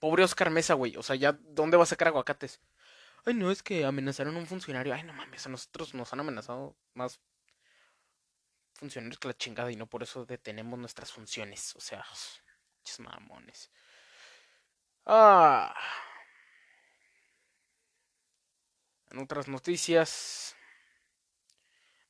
Pobre 0.00 0.24
Oscar 0.24 0.48
Mesa, 0.48 0.72
güey. 0.72 0.96
O 0.96 1.02
sea, 1.02 1.16
ya, 1.16 1.32
¿dónde 1.32 1.76
va 1.76 1.82
a 1.82 1.86
sacar 1.86 2.08
aguacates? 2.08 2.60
Ay, 3.24 3.34
no, 3.34 3.50
es 3.50 3.62
que 3.62 3.84
amenazaron 3.84 4.36
a 4.36 4.38
un 4.38 4.46
funcionario. 4.46 4.94
Ay, 4.94 5.02
no 5.02 5.12
mames, 5.12 5.46
a 5.46 5.50
nosotros 5.50 5.94
nos 5.94 6.12
han 6.12 6.20
amenazado 6.20 6.76
más 6.94 7.20
funcionarios 8.74 9.18
que 9.18 9.28
la 9.28 9.36
chingada 9.36 9.70
y 9.72 9.76
no 9.76 9.86
por 9.86 10.02
eso 10.02 10.24
detenemos 10.24 10.78
nuestras 10.78 11.12
funciones. 11.12 11.74
O 11.76 11.80
sea, 11.80 12.04
mamones. 12.98 13.70
Ah. 15.04 15.74
En 19.10 19.18
otras 19.18 19.48
noticias, 19.48 20.56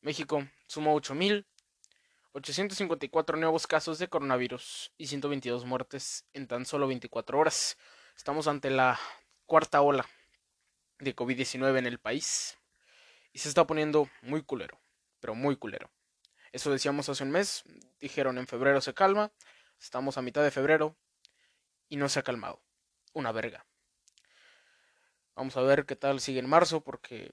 México 0.01 0.47
suma 0.67 0.93
8.854 0.93 3.39
nuevos 3.39 3.67
casos 3.67 3.99
de 3.99 4.09
coronavirus 4.09 4.93
y 4.99 5.07
122 5.07 5.65
muertes 5.65 6.27
en 6.33 6.47
tan 6.47 6.67
solo 6.67 6.87
24 6.87 7.39
horas. 7.39 7.79
Estamos 8.17 8.47
ante 8.49 8.71
la 8.71 8.99
cuarta 9.47 9.81
ola 9.81 10.07
de 10.99 11.15
COVID-19 11.15 11.79
en 11.79 11.87
el 11.87 11.99
país 11.99 12.59
y 13.33 13.39
se 13.39 13.49
está 13.49 13.67
poniendo 13.67 14.09
muy 14.23 14.43
culero, 14.43 14.81
pero 15.21 15.35
muy 15.35 15.57
culero. 15.57 15.91
Eso 16.53 16.71
decíamos 16.71 17.09
hace 17.09 17.23
un 17.23 17.31
mes, 17.31 17.65
dijeron 18.01 18.39
en 18.39 18.47
febrero 18.47 18.81
se 18.81 18.95
calma, 18.95 19.33
estamos 19.79 20.19
a 20.19 20.23
mitad 20.23 20.43
de 20.43 20.51
febrero 20.51 20.97
y 21.89 21.97
no 21.97 22.09
se 22.09 22.19
ha 22.19 22.23
calmado 22.23 22.63
una 23.13 23.33
verga. 23.33 23.67
Vamos 25.35 25.57
a 25.57 25.63
ver 25.63 25.87
qué 25.87 25.95
tal 25.95 26.21
sigue 26.21 26.41
en 26.41 26.49
marzo, 26.49 26.83
porque 26.83 27.33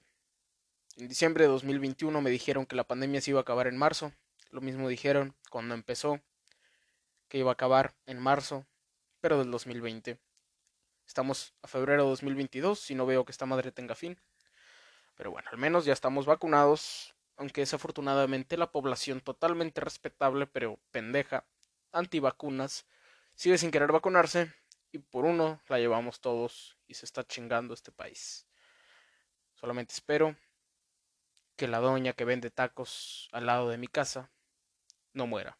en 0.96 1.08
diciembre 1.08 1.44
de 1.44 1.50
2021 1.50 2.20
me 2.20 2.30
dijeron 2.30 2.64
que 2.66 2.76
la 2.76 2.86
pandemia 2.86 3.20
se 3.20 3.32
iba 3.32 3.40
a 3.40 3.42
acabar 3.42 3.66
en 3.66 3.76
marzo. 3.76 4.12
Lo 4.50 4.60
mismo 4.60 4.88
dijeron 4.88 5.34
cuando 5.50 5.74
empezó, 5.74 6.20
que 7.28 7.38
iba 7.38 7.50
a 7.50 7.54
acabar 7.54 7.94
en 8.06 8.20
marzo, 8.20 8.64
pero 9.20 9.38
del 9.38 9.50
2020. 9.50 10.18
Estamos 11.06 11.54
a 11.62 11.68
febrero 11.68 12.02
de 12.02 12.10
2022 12.10 12.90
y 12.90 12.94
no 12.94 13.06
veo 13.06 13.24
que 13.24 13.32
esta 13.32 13.46
madre 13.46 13.72
tenga 13.72 13.94
fin. 13.94 14.20
Pero 15.14 15.30
bueno, 15.30 15.48
al 15.50 15.58
menos 15.58 15.84
ya 15.84 15.92
estamos 15.92 16.26
vacunados, 16.26 17.14
aunque 17.36 17.62
desafortunadamente 17.62 18.56
la 18.56 18.72
población 18.72 19.20
totalmente 19.20 19.80
respetable 19.80 20.46
pero 20.46 20.78
pendeja, 20.90 21.46
antivacunas, 21.92 22.86
sigue 23.34 23.56
sin 23.56 23.70
querer 23.70 23.92
vacunarse 23.92 24.52
y 24.92 24.98
por 24.98 25.24
uno 25.24 25.62
la 25.68 25.78
llevamos 25.78 26.20
todos 26.20 26.76
y 26.86 26.94
se 26.94 27.06
está 27.06 27.24
chingando 27.24 27.72
este 27.72 27.92
país. 27.92 28.46
Solamente 29.54 29.94
espero 29.94 30.36
que 31.56 31.68
la 31.68 31.78
doña 31.78 32.12
que 32.12 32.24
vende 32.24 32.50
tacos 32.50 33.28
al 33.32 33.46
lado 33.46 33.70
de 33.70 33.78
mi 33.78 33.88
casa 33.88 34.30
no 35.12 35.26
muera. 35.26 35.58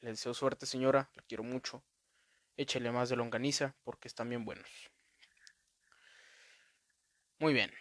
Le 0.00 0.10
deseo 0.10 0.34
suerte, 0.34 0.66
señora, 0.66 1.10
la 1.14 1.22
quiero 1.22 1.42
mucho. 1.42 1.82
Échele 2.62 2.92
más 2.92 3.08
de 3.08 3.16
longaniza 3.16 3.74
porque 3.82 4.06
están 4.06 4.28
bien 4.28 4.44
buenos. 4.44 4.68
Muy 7.40 7.52
bien. 7.52 7.72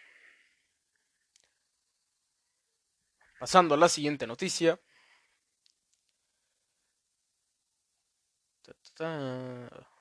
Pasando 3.39 3.75
a 3.75 3.77
la 3.77 3.87
siguiente 3.89 4.25
noticia. 4.25 4.79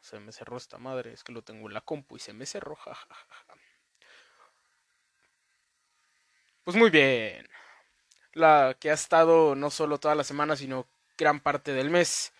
Se 0.01 0.19
me 0.19 0.33
cerró 0.33 0.57
esta 0.57 0.79
madre, 0.79 1.13
es 1.13 1.25
que 1.25 1.33
lo 1.33 1.43
tengo 1.43 1.69
en 1.69 1.75
la 1.75 1.83
compu 1.83 2.17
y 2.17 2.21
se 2.21 2.33
me 2.33 2.47
cerró. 2.47 2.79
Pues 6.65 6.77
muy 6.77 6.89
bien. 6.89 7.47
La 8.33 8.77
que 8.81 8.91
ha 8.91 8.95
estado 8.95 9.55
no 9.55 9.71
solo 9.71 9.99
toda 9.99 10.15
la 10.15 10.25
semana, 10.25 10.57
sino 10.57 10.89
gran 11.19 11.41
parte 11.41 11.73
del 11.73 11.91
mes. 11.91 12.33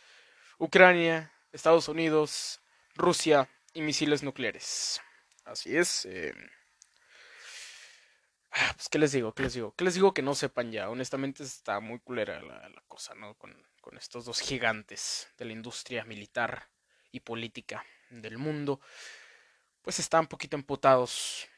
Ucrania, 0.59 1.33
Estados 1.53 1.89
Unidos, 1.89 2.61
Rusia 2.95 3.49
y 3.73 3.83
misiles 3.83 4.23
nucleares. 4.23 5.01
Así 5.45 5.77
es. 5.77 6.07
Eh... 6.07 6.35
Pues, 8.51 8.89
¿qué 8.89 8.99
les 8.99 9.13
digo? 9.13 9.33
¿Qué 9.33 9.45
les 9.45 9.55
digo? 9.55 9.75
¿Qué 9.77 9.85
les 9.85 9.95
digo 9.95 10.13
que 10.13 10.23
no 10.23 10.35
sepan 10.35 10.73
ya? 10.73 10.91
Honestamente 10.91 11.43
está 11.43 11.81
muy 11.81 12.01
culera 12.01 12.43
la, 12.43 12.83
cosa, 12.89 13.15
¿no? 13.15 13.35
Con, 13.35 13.57
estos 13.97 14.25
dos 14.25 14.41
gigantes 14.41 15.29
de 15.37 15.45
la 15.45 15.53
industria 15.53 16.05
militar 16.05 16.69
y 17.11 17.21
política 17.21 17.85
del 18.09 18.39
mundo, 18.39 18.81
pues 19.83 19.99
están 19.99 20.23
un 20.23 20.27
poquito 20.29 20.57
emputados. 20.57 21.49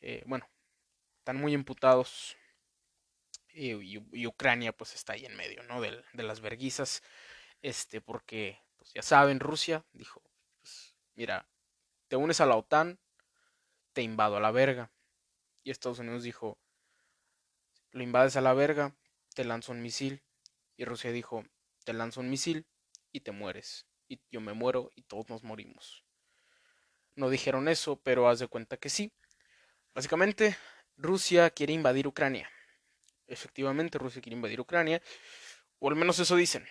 Eh, 0.00 0.22
bueno, 0.26 0.48
están 1.18 1.36
muy 1.36 1.52
emputados. 1.54 2.36
Y, 3.54 3.72
y, 3.72 4.26
Ucrania 4.26 4.72
pues 4.72 4.94
está 4.94 5.14
ahí 5.14 5.26
en 5.26 5.36
medio, 5.36 5.62
¿no? 5.64 5.80
De, 5.80 6.02
de 6.12 6.22
las 6.22 6.40
verguizas. 6.40 7.02
Este, 7.60 8.00
porque, 8.00 8.60
pues 8.82 8.94
ya 8.94 9.02
saben, 9.02 9.38
Rusia 9.38 9.84
dijo, 9.92 10.20
pues, 10.60 10.96
mira, 11.14 11.48
te 12.08 12.16
unes 12.16 12.40
a 12.40 12.46
la 12.46 12.56
OTAN, 12.56 12.98
te 13.92 14.02
invado 14.02 14.36
a 14.36 14.40
la 14.40 14.50
verga. 14.50 14.90
Y 15.62 15.70
Estados 15.70 16.00
Unidos 16.00 16.24
dijo, 16.24 16.58
lo 17.92 18.02
invades 18.02 18.34
a 18.34 18.40
la 18.40 18.54
verga, 18.54 18.96
te 19.34 19.44
lanzo 19.44 19.70
un 19.70 19.82
misil. 19.82 20.24
Y 20.76 20.84
Rusia 20.84 21.12
dijo, 21.12 21.44
te 21.84 21.92
lanzo 21.92 22.18
un 22.20 22.28
misil 22.28 22.66
y 23.12 23.20
te 23.20 23.30
mueres 23.30 23.86
y 24.08 24.20
yo 24.32 24.40
me 24.40 24.52
muero 24.52 24.90
y 24.96 25.02
todos 25.02 25.28
nos 25.28 25.44
morimos. 25.44 26.04
No 27.14 27.30
dijeron 27.30 27.68
eso, 27.68 28.00
pero 28.02 28.28
haz 28.28 28.40
de 28.40 28.48
cuenta 28.48 28.78
que 28.78 28.88
sí. 28.88 29.12
Básicamente, 29.94 30.56
Rusia 30.96 31.50
quiere 31.50 31.72
invadir 31.72 32.08
Ucrania. 32.08 32.50
Efectivamente, 33.28 33.98
Rusia 33.98 34.20
quiere 34.20 34.34
invadir 34.34 34.60
Ucrania, 34.60 35.00
o 35.78 35.88
al 35.88 35.94
menos 35.94 36.18
eso 36.18 36.34
dicen. 36.34 36.66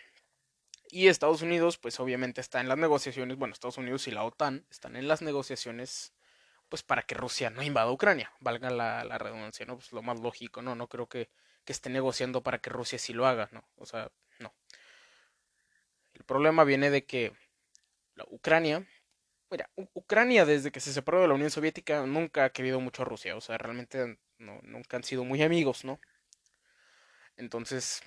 Y 0.92 1.08
Estados 1.08 1.42
Unidos, 1.42 1.78
pues 1.78 2.02
obviamente 2.02 2.42
está 2.42 2.60
en 2.60 2.68
las 2.68 2.78
negociaciones, 2.78 3.38
bueno, 3.38 3.54
Estados 3.54 3.78
Unidos 3.78 4.08
y 4.10 4.12
la 4.12 4.26
OTAN 4.26 4.66
están 4.70 4.98
en 4.98 5.08
las 5.08 5.22
negociaciones, 5.22 6.14
pues 6.68 6.84
para 6.84 7.04
que 7.04 7.16
Rusia 7.16 7.50
no 7.50 7.64
invada 7.64 7.90
Ucrania, 7.90 8.30
valga 8.42 8.70
la, 8.70 9.18
redundancia, 9.18 9.66
¿no? 9.66 9.76
Pues 9.76 9.94
lo 9.94 10.02
más 10.02 10.20
lógico, 10.20 10.62
¿no? 10.62 10.76
No 10.76 10.88
creo 10.88 11.08
que, 11.08 11.30
que 11.64 11.72
esté 11.72 11.90
negociando 11.90 12.44
para 12.44 12.60
que 12.60 12.70
Rusia 12.70 13.00
sí 13.00 13.14
lo 13.14 13.26
haga, 13.26 13.48
¿no? 13.54 13.64
O 13.78 13.86
sea, 13.86 14.12
no. 14.40 14.54
El 16.14 16.26
problema 16.26 16.66
viene 16.66 16.90
de 16.90 17.06
que 17.06 17.32
la 18.16 18.26
Ucrania, 18.30 18.86
mira, 19.50 19.70
Ucrania 19.94 20.46
desde 20.46 20.74
que 20.74 20.82
se 20.82 20.92
separó 20.92 21.22
de 21.22 21.30
la 21.30 21.36
Unión 21.36 21.52
Soviética 21.52 22.06
nunca 22.06 22.44
ha 22.44 22.50
querido 22.52 22.82
mucho 22.82 23.04
a 23.04 23.06
Rusia, 23.06 23.38
o 23.38 23.42
sea, 23.42 23.58
realmente 23.58 24.20
no, 24.40 24.60
nunca 24.64 24.98
han 24.98 25.06
sido 25.06 25.24
muy 25.24 25.42
amigos, 25.42 25.86
¿no? 25.86 26.02
Entonces, 27.38 28.04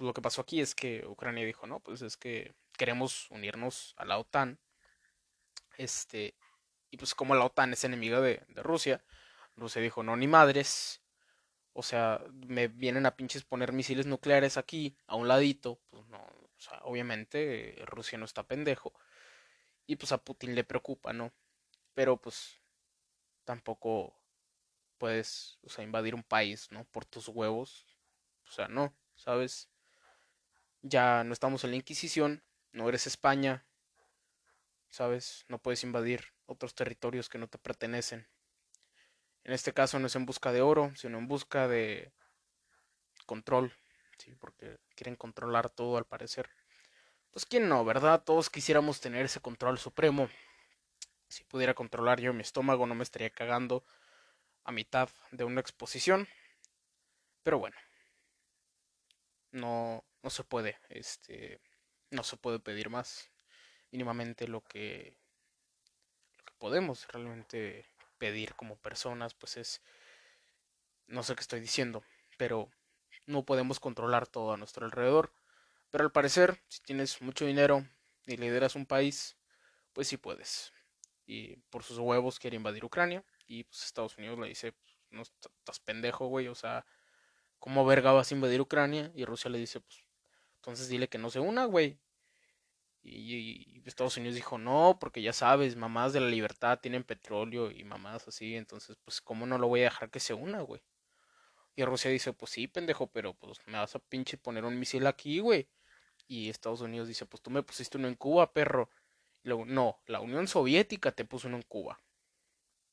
pues 0.00 0.06
lo 0.06 0.14
que 0.14 0.22
pasó 0.22 0.40
aquí 0.40 0.62
es 0.62 0.74
que 0.74 1.06
Ucrania 1.06 1.44
dijo, 1.44 1.66
no, 1.66 1.80
pues 1.80 2.00
es 2.00 2.16
que 2.16 2.54
queremos 2.78 3.30
unirnos 3.30 3.92
a 3.98 4.06
la 4.06 4.18
OTAN. 4.18 4.58
Este, 5.76 6.34
y 6.90 6.96
pues 6.96 7.14
como 7.14 7.34
la 7.34 7.44
OTAN 7.44 7.74
es 7.74 7.84
enemiga 7.84 8.18
de, 8.22 8.42
Rusia, 8.56 9.04
Rusia 9.56 9.82
dijo, 9.82 10.02
no, 10.02 10.16
ni 10.16 10.26
madres. 10.26 11.02
O 11.74 11.82
sea, 11.82 12.24
me 12.32 12.68
vienen 12.68 13.04
a 13.04 13.14
pinches 13.14 13.44
poner 13.44 13.74
misiles 13.74 14.06
nucleares 14.06 14.56
aquí, 14.56 14.96
a 15.06 15.16
un 15.16 15.28
ladito. 15.28 15.78
Pues 15.90 16.06
no, 16.06 16.16
o 16.16 16.60
sea, 16.60 16.80
obviamente 16.84 17.76
Rusia 17.84 18.16
no 18.16 18.24
está 18.24 18.44
pendejo. 18.44 18.94
Y 19.86 19.96
pues 19.96 20.12
a 20.12 20.24
Putin 20.24 20.54
le 20.54 20.64
preocupa, 20.64 21.12
¿no? 21.12 21.30
Pero 21.92 22.16
pues 22.16 22.58
tampoco 23.44 24.14
puedes, 24.96 25.58
invadir 25.76 26.14
un 26.14 26.22
país, 26.22 26.72
¿no? 26.72 26.84
Por 26.86 27.04
tus 27.04 27.28
huevos. 27.28 27.98
O 28.48 28.50
sea, 28.50 28.66
no, 28.66 28.94
¿sabes? 29.14 29.68
Ya 30.82 31.24
no 31.24 31.32
estamos 31.32 31.64
en 31.64 31.70
la 31.70 31.76
Inquisición, 31.76 32.42
no 32.72 32.88
eres 32.88 33.06
España, 33.06 33.66
¿sabes? 34.88 35.44
No 35.48 35.58
puedes 35.58 35.84
invadir 35.84 36.24
otros 36.46 36.74
territorios 36.74 37.28
que 37.28 37.38
no 37.38 37.48
te 37.48 37.58
pertenecen. 37.58 38.26
En 39.44 39.52
este 39.52 39.72
caso 39.72 39.98
no 39.98 40.06
es 40.06 40.16
en 40.16 40.26
busca 40.26 40.52
de 40.52 40.62
oro, 40.62 40.92
sino 40.96 41.18
en 41.18 41.28
busca 41.28 41.68
de 41.68 42.12
control, 43.26 43.72
¿sí? 44.18 44.34
Porque 44.34 44.78
quieren 44.94 45.16
controlar 45.16 45.70
todo 45.70 45.96
al 45.96 46.06
parecer. 46.06 46.50
Pues 47.30 47.46
quién 47.46 47.68
no, 47.68 47.84
¿verdad? 47.84 48.22
Todos 48.24 48.50
quisiéramos 48.50 49.00
tener 49.00 49.24
ese 49.26 49.40
control 49.40 49.78
supremo. 49.78 50.28
Si 51.28 51.44
pudiera 51.44 51.74
controlar 51.74 52.20
yo 52.20 52.32
mi 52.32 52.42
estómago 52.42 52.86
no 52.86 52.94
me 52.94 53.04
estaría 53.04 53.30
cagando 53.30 53.84
a 54.64 54.72
mitad 54.72 55.08
de 55.30 55.44
una 55.44 55.60
exposición. 55.60 56.26
Pero 57.42 57.58
bueno. 57.58 57.76
No, 59.52 60.04
no 60.22 60.30
se 60.30 60.44
puede. 60.44 60.78
Este. 60.88 61.60
No 62.10 62.22
se 62.22 62.36
puede 62.36 62.58
pedir 62.58 62.90
más. 62.90 63.30
Mínimamente 63.90 64.48
lo 64.48 64.62
que. 64.62 65.16
Podemos 66.58 67.06
realmente 67.08 67.86
pedir 68.18 68.54
como 68.54 68.76
personas. 68.76 69.34
Pues 69.34 69.56
es. 69.56 69.82
No 71.06 71.22
sé 71.22 71.34
qué 71.34 71.40
estoy 71.40 71.60
diciendo. 71.60 72.02
Pero 72.36 72.70
no 73.26 73.44
podemos 73.44 73.80
controlar 73.80 74.26
todo 74.26 74.52
a 74.52 74.56
nuestro 74.56 74.86
alrededor. 74.86 75.32
Pero 75.90 76.04
al 76.04 76.12
parecer, 76.12 76.62
si 76.68 76.80
tienes 76.82 77.20
mucho 77.20 77.44
dinero 77.46 77.86
y 78.26 78.36
lideras 78.36 78.76
un 78.76 78.86
país, 78.86 79.36
pues 79.92 80.08
sí 80.08 80.16
puedes. 80.16 80.72
Y 81.26 81.56
por 81.70 81.82
sus 81.82 81.98
huevos 81.98 82.38
quiere 82.38 82.56
invadir 82.56 82.84
Ucrania. 82.84 83.24
Y 83.46 83.64
pues 83.64 83.84
Estados 83.84 84.16
Unidos 84.18 84.38
le 84.38 84.48
dice, 84.48 84.74
no 85.10 85.22
estás 85.22 85.80
pendejo, 85.80 86.26
güey. 86.26 86.48
O 86.48 86.54
sea, 86.54 86.84
¿cómo 87.58 87.84
verga 87.84 88.12
vas 88.12 88.30
a 88.30 88.34
invadir 88.34 88.60
Ucrania? 88.60 89.10
Y 89.14 89.24
Rusia 89.24 89.50
le 89.50 89.58
dice, 89.58 89.80
pues, 89.80 90.04
entonces 90.60 90.88
dile 90.88 91.08
que 91.08 91.16
no 91.16 91.30
se 91.30 91.40
una, 91.40 91.64
güey. 91.64 91.98
Y, 93.02 93.82
Estados 93.86 94.18
Unidos 94.18 94.34
dijo, 94.36 94.58
no, 94.58 94.98
porque 95.00 95.22
ya 95.22 95.32
sabes, 95.32 95.74
mamás 95.74 96.12
de 96.12 96.20
la 96.20 96.28
libertad 96.28 96.78
tienen 96.80 97.02
petróleo 97.02 97.70
y 97.70 97.82
mamás 97.82 98.28
así. 98.28 98.54
Entonces, 98.56 98.96
pues, 99.04 99.22
¿cómo 99.22 99.46
no 99.46 99.56
lo 99.58 99.68
voy 99.68 99.80
a 99.80 99.84
dejar 99.84 100.10
que 100.10 100.20
se 100.20 100.34
una, 100.34 100.60
güey? 100.60 100.82
Y 101.74 101.84
Rusia 101.84 102.10
dice, 102.10 102.34
pues 102.34 102.52
sí, 102.52 102.68
pendejo, 102.68 103.06
pero 103.06 103.32
pues 103.34 103.58
me 103.66 103.78
vas 103.78 103.94
a 103.96 104.00
pinche 104.00 104.36
poner 104.36 104.64
un 104.64 104.78
misil 104.78 105.06
aquí, 105.06 105.40
güey. 105.40 105.68
Y 106.28 106.50
Estados 106.50 106.82
Unidos 106.82 107.08
dice, 107.08 107.24
pues 107.26 107.42
tú 107.42 107.50
me 107.50 107.62
pusiste 107.62 107.96
uno 107.96 108.06
en 108.06 108.16
Cuba, 108.16 108.52
perro. 108.52 108.90
Y 109.42 109.48
luego, 109.48 109.64
no, 109.64 110.02
la 110.06 110.20
Unión 110.20 110.46
Soviética 110.46 111.12
te 111.12 111.24
puso 111.24 111.48
uno 111.48 111.56
en 111.56 111.62
Cuba. 111.62 112.02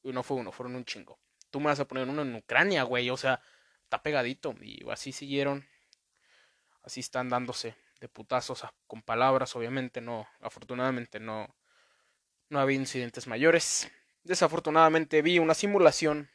Y 0.04 0.14
no 0.14 0.24
fue 0.24 0.38
uno, 0.38 0.54
fueron 0.54 0.76
un 0.76 0.86
chingo. 0.86 1.20
Tú 1.50 1.60
me 1.60 1.66
vas 1.66 1.82
a 1.82 1.88
poner 1.88 2.08
uno 2.08 2.22
en 2.22 2.34
Ucrania, 2.34 2.84
güey. 2.84 3.10
O 3.10 3.18
sea, 3.18 3.42
está 3.84 4.02
pegadito. 4.02 4.56
Y 4.62 4.90
así 4.90 5.12
siguieron. 5.12 5.68
Así 6.88 7.02
están 7.02 7.28
dándose 7.28 7.76
de 8.00 8.08
putazos 8.08 8.64
con 8.88 9.02
palabras, 9.02 9.54
obviamente. 9.58 10.00
No, 10.00 10.26
afortunadamente 10.40 11.20
no, 11.20 11.54
no 12.48 12.62
había 12.62 12.78
incidentes 12.78 13.28
mayores. 13.28 13.92
Desafortunadamente 14.24 15.22
vi 15.22 15.38
una 15.38 15.54
simulación 15.54 16.30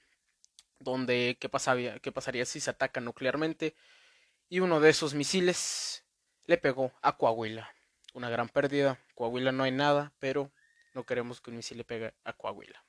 donde 0.79 1.39
qué 1.41 1.49
qué 2.03 2.13
pasaría 2.13 2.45
si 2.45 2.61
se 2.61 2.69
ataca 2.69 3.01
nuclearmente. 3.01 3.75
Y 4.51 4.61
uno 4.61 4.79
de 4.79 4.91
esos 4.91 5.15
misiles 5.15 6.05
le 6.45 6.59
pegó 6.59 6.93
a 7.01 7.17
Coahuila. 7.17 7.75
Una 8.13 8.29
gran 8.29 8.51
pérdida. 8.51 9.03
Coahuila 9.15 9.53
no 9.53 9.65
hay 9.65 9.73
nada, 9.73 10.13
pero 10.19 10.53
no 10.93 11.05
queremos 11.05 11.41
que 11.41 11.49
un 11.49 11.57
misil 11.57 11.79
le 11.79 11.85
pegue 11.85 12.13
a 12.25 12.35
Coahuila. 12.35 12.85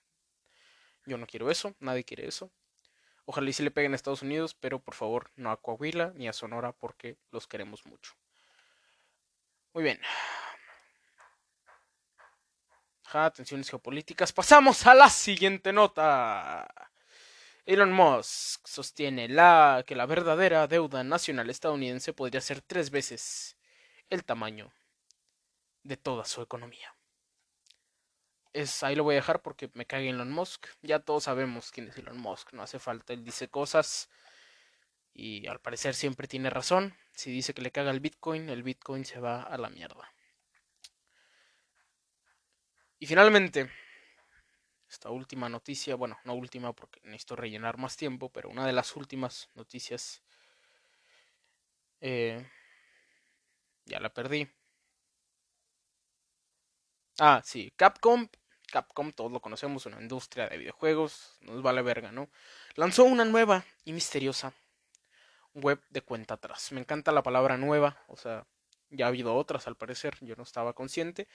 Yo 1.05 1.17
no 1.17 1.27
quiero 1.27 1.49
eso, 1.49 1.73
nadie 1.79 2.03
quiere 2.03 2.27
eso. 2.27 2.51
Ojalá 3.25 3.49
y 3.49 3.53
si 3.53 3.63
le 3.63 3.71
peguen 3.71 3.93
a 3.93 3.95
Estados 3.95 4.21
Unidos, 4.21 4.53
pero 4.53 4.79
por 4.79 4.95
favor 4.95 5.31
no 5.35 5.51
a 5.51 5.61
Coahuila 5.61 6.11
ni 6.15 6.27
a 6.27 6.33
Sonora 6.33 6.73
porque 6.73 7.17
los 7.31 7.47
queremos 7.47 7.85
mucho. 7.85 8.13
Muy 9.73 9.83
bien. 9.83 9.99
Ja, 13.05 13.31
tensiones 13.31 13.69
geopolíticas. 13.69 14.33
Pasamos 14.33 14.85
a 14.87 14.93
la 14.93 15.09
siguiente 15.09 15.71
nota. 15.71 16.67
Elon 17.65 17.93
Musk 17.93 18.67
sostiene 18.67 19.29
la, 19.29 19.83
que 19.87 19.95
la 19.95 20.05
verdadera 20.05 20.67
deuda 20.67 21.03
nacional 21.03 21.49
estadounidense 21.49 22.11
podría 22.11 22.41
ser 22.41 22.61
tres 22.61 22.89
veces 22.89 23.55
el 24.09 24.25
tamaño 24.25 24.73
de 25.83 25.95
toda 25.95 26.25
su 26.25 26.41
economía. 26.41 26.93
Es, 28.53 28.83
ahí 28.83 28.95
lo 28.95 29.03
voy 29.03 29.15
a 29.15 29.17
dejar 29.17 29.41
porque 29.41 29.69
me 29.73 29.85
cae 29.85 30.09
Elon 30.09 30.31
Musk. 30.31 30.67
Ya 30.81 30.99
todos 30.99 31.23
sabemos 31.25 31.71
quién 31.71 31.89
es 31.89 31.97
Elon 31.97 32.17
Musk. 32.17 32.53
No 32.53 32.61
hace 32.61 32.79
falta. 32.79 33.13
Él 33.13 33.23
dice 33.23 33.49
cosas 33.49 34.09
y 35.13 35.47
al 35.47 35.59
parecer 35.59 35.95
siempre 35.95 36.27
tiene 36.27 36.49
razón. 36.49 36.95
Si 37.13 37.31
dice 37.31 37.53
que 37.53 37.61
le 37.61 37.71
caga 37.71 37.91
el 37.91 37.99
Bitcoin, 37.99 38.49
el 38.49 38.63
Bitcoin 38.63 39.05
se 39.05 39.19
va 39.19 39.43
a 39.43 39.57
la 39.57 39.69
mierda. 39.69 40.13
Y 42.99 43.05
finalmente, 43.05 43.69
esta 44.89 45.09
última 45.09 45.49
noticia, 45.49 45.95
bueno, 45.95 46.17
no 46.23 46.33
última 46.35 46.73
porque 46.73 47.01
necesito 47.03 47.35
rellenar 47.35 47.77
más 47.77 47.97
tiempo, 47.97 48.29
pero 48.31 48.49
una 48.49 48.65
de 48.65 48.73
las 48.73 48.95
últimas 48.95 49.49
noticias, 49.55 50.23
eh, 52.01 52.45
ya 53.85 53.99
la 53.99 54.13
perdí. 54.13 54.47
Ah, 57.19 57.41
sí, 57.43 57.71
Capcom, 57.75 58.27
Capcom, 58.73 59.11
todos 59.11 59.31
lo 59.31 59.39
conocemos, 59.39 59.85
una 59.85 60.01
industria 60.01 60.49
de 60.49 60.57
videojuegos, 60.57 61.37
nos 61.41 61.61
vale 61.61 61.83
verga, 61.83 62.11
¿no? 62.11 62.27
Lanzó 62.73 63.03
una 63.03 63.23
nueva 63.23 63.63
y 63.85 63.93
misteriosa 63.93 64.51
web 65.53 65.79
de 65.91 66.01
cuenta 66.01 66.33
atrás. 66.33 66.71
Me 66.71 66.81
encanta 66.81 67.11
la 67.11 67.21
palabra 67.21 67.55
nueva, 67.55 68.03
o 68.07 68.17
sea, 68.17 68.47
ya 68.89 69.05
ha 69.05 69.09
habido 69.09 69.35
otras 69.35 69.67
al 69.67 69.77
parecer, 69.77 70.17
yo 70.21 70.35
no 70.35 70.41
estaba 70.41 70.73
consciente, 70.73 71.27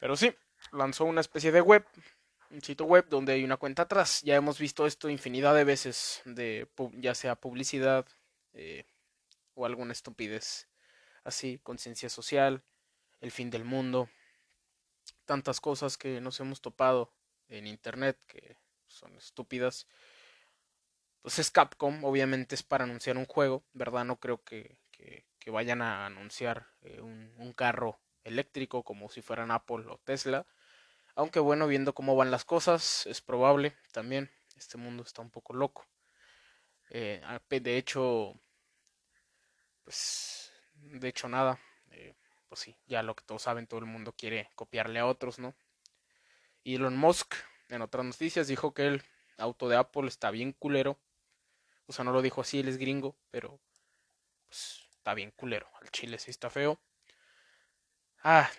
pero 0.00 0.16
sí, 0.16 0.34
lanzó 0.72 1.04
una 1.04 1.20
especie 1.20 1.52
de 1.52 1.60
web 1.60 1.86
un 2.50 2.60
sitio 2.60 2.86
web 2.86 3.06
donde 3.08 3.34
hay 3.34 3.44
una 3.44 3.56
cuenta 3.56 3.82
atrás. 3.82 4.20
Ya 4.22 4.34
hemos 4.34 4.58
visto 4.58 4.84
esto 4.86 5.08
infinidad 5.08 5.54
de 5.54 5.64
veces, 5.64 6.22
de 6.24 6.68
ya 6.94 7.14
sea 7.14 7.36
publicidad 7.36 8.04
eh, 8.52 8.84
o 9.54 9.64
alguna 9.64 9.92
estupidez 9.92 10.68
así, 11.24 11.60
conciencia 11.62 12.08
social, 12.08 12.62
el 13.20 13.30
fin 13.30 13.48
del 13.48 13.64
mundo, 13.64 14.10
tantas 15.24 15.60
cosas 15.60 15.96
que 15.96 16.20
nos 16.20 16.40
hemos 16.40 16.60
topado 16.60 17.12
en 17.48 17.66
internet 17.66 18.18
que 18.26 18.56
son 18.86 19.16
estúpidas. 19.16 19.86
Pues 21.22 21.38
es 21.38 21.50
Capcom, 21.50 22.04
obviamente 22.04 22.54
es 22.54 22.62
para 22.62 22.84
anunciar 22.84 23.16
un 23.16 23.26
juego, 23.26 23.64
¿verdad? 23.72 24.04
No 24.04 24.18
creo 24.18 24.42
que, 24.42 24.78
que, 24.90 25.24
vayan 25.50 25.82
a 25.82 26.06
anunciar 26.06 26.68
eh, 26.82 27.00
un, 27.00 27.52
carro 27.54 28.00
eléctrico 28.24 28.84
como 28.84 29.08
si 29.08 29.22
fueran 29.22 29.50
Apple 29.50 29.84
o 29.88 29.98
Tesla 29.98 30.46
aunque 31.14 31.40
bueno, 31.40 31.66
viendo 31.66 31.94
cómo 31.94 32.16
van 32.16 32.30
las 32.30 32.44
cosas, 32.44 33.06
es 33.06 33.20
probable 33.20 33.76
también. 33.92 34.30
Este 34.56 34.78
mundo 34.78 35.02
está 35.02 35.22
un 35.22 35.30
poco 35.30 35.54
loco. 35.54 35.86
Eh, 36.90 37.22
de 37.50 37.76
hecho, 37.76 38.34
pues, 39.84 40.52
de 40.74 41.08
hecho 41.08 41.28
nada. 41.28 41.58
Pues 42.52 42.60
sí, 42.60 42.76
ya 42.86 43.02
lo 43.02 43.16
que 43.16 43.24
todos 43.24 43.40
saben, 43.40 43.66
todo 43.66 43.80
el 43.80 43.86
mundo 43.86 44.12
quiere 44.12 44.50
copiarle 44.56 44.98
a 44.98 45.06
otros, 45.06 45.38
¿no? 45.38 45.54
Elon 46.66 46.98
Musk, 46.98 47.34
en 47.70 47.80
otras 47.80 48.04
noticias, 48.04 48.46
dijo 48.46 48.74
que 48.74 48.88
el 48.88 49.02
auto 49.38 49.70
de 49.70 49.76
Apple 49.76 50.06
está 50.06 50.30
bien 50.30 50.52
culero. 50.52 50.98
O 51.86 51.94
sea, 51.94 52.04
no 52.04 52.12
lo 52.12 52.20
dijo 52.20 52.42
así, 52.42 52.60
él 52.60 52.68
es 52.68 52.76
gringo, 52.76 53.16
pero 53.30 53.58
pues 54.48 54.86
está 54.90 55.14
bien 55.14 55.30
culero. 55.30 55.66
Al 55.80 55.90
chile 55.92 56.18
sí 56.18 56.30
está 56.30 56.50
feo. 56.50 56.78
Ah, 58.22 58.50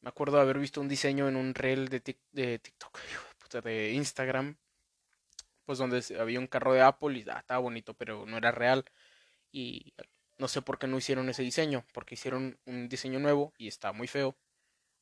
me 0.00 0.10
acuerdo 0.10 0.36
de 0.36 0.42
haber 0.42 0.60
visto 0.60 0.80
un 0.80 0.86
diseño 0.86 1.26
en 1.26 1.34
un 1.34 1.56
reel 1.56 1.88
de, 1.88 2.16
de 2.30 2.60
TikTok, 2.60 3.00
de 3.64 3.90
Instagram, 3.94 4.56
pues 5.64 5.78
donde 5.78 6.04
había 6.20 6.38
un 6.38 6.46
carro 6.46 6.72
de 6.72 6.82
Apple 6.82 7.18
y 7.18 7.28
ah, 7.28 7.40
estaba 7.40 7.58
bonito, 7.58 7.94
pero 7.94 8.26
no 8.26 8.36
era 8.36 8.52
real. 8.52 8.84
Y 9.50 9.92
no 10.38 10.48
sé 10.48 10.62
por 10.62 10.78
qué 10.78 10.86
no 10.86 10.98
hicieron 10.98 11.28
ese 11.28 11.42
diseño, 11.42 11.84
porque 11.92 12.14
hicieron 12.14 12.58
un 12.66 12.88
diseño 12.88 13.18
nuevo 13.18 13.52
y 13.58 13.68
está 13.68 13.92
muy 13.92 14.08
feo. 14.08 14.36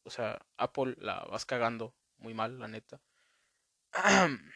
O 0.05 0.11
sea, 0.11 0.45
Apple 0.57 0.95
la 0.99 1.21
vas 1.25 1.47
cagando 1.47 1.95
muy 2.19 2.35
mal, 2.35 2.59
la 2.59 2.69
neta. 2.69 3.01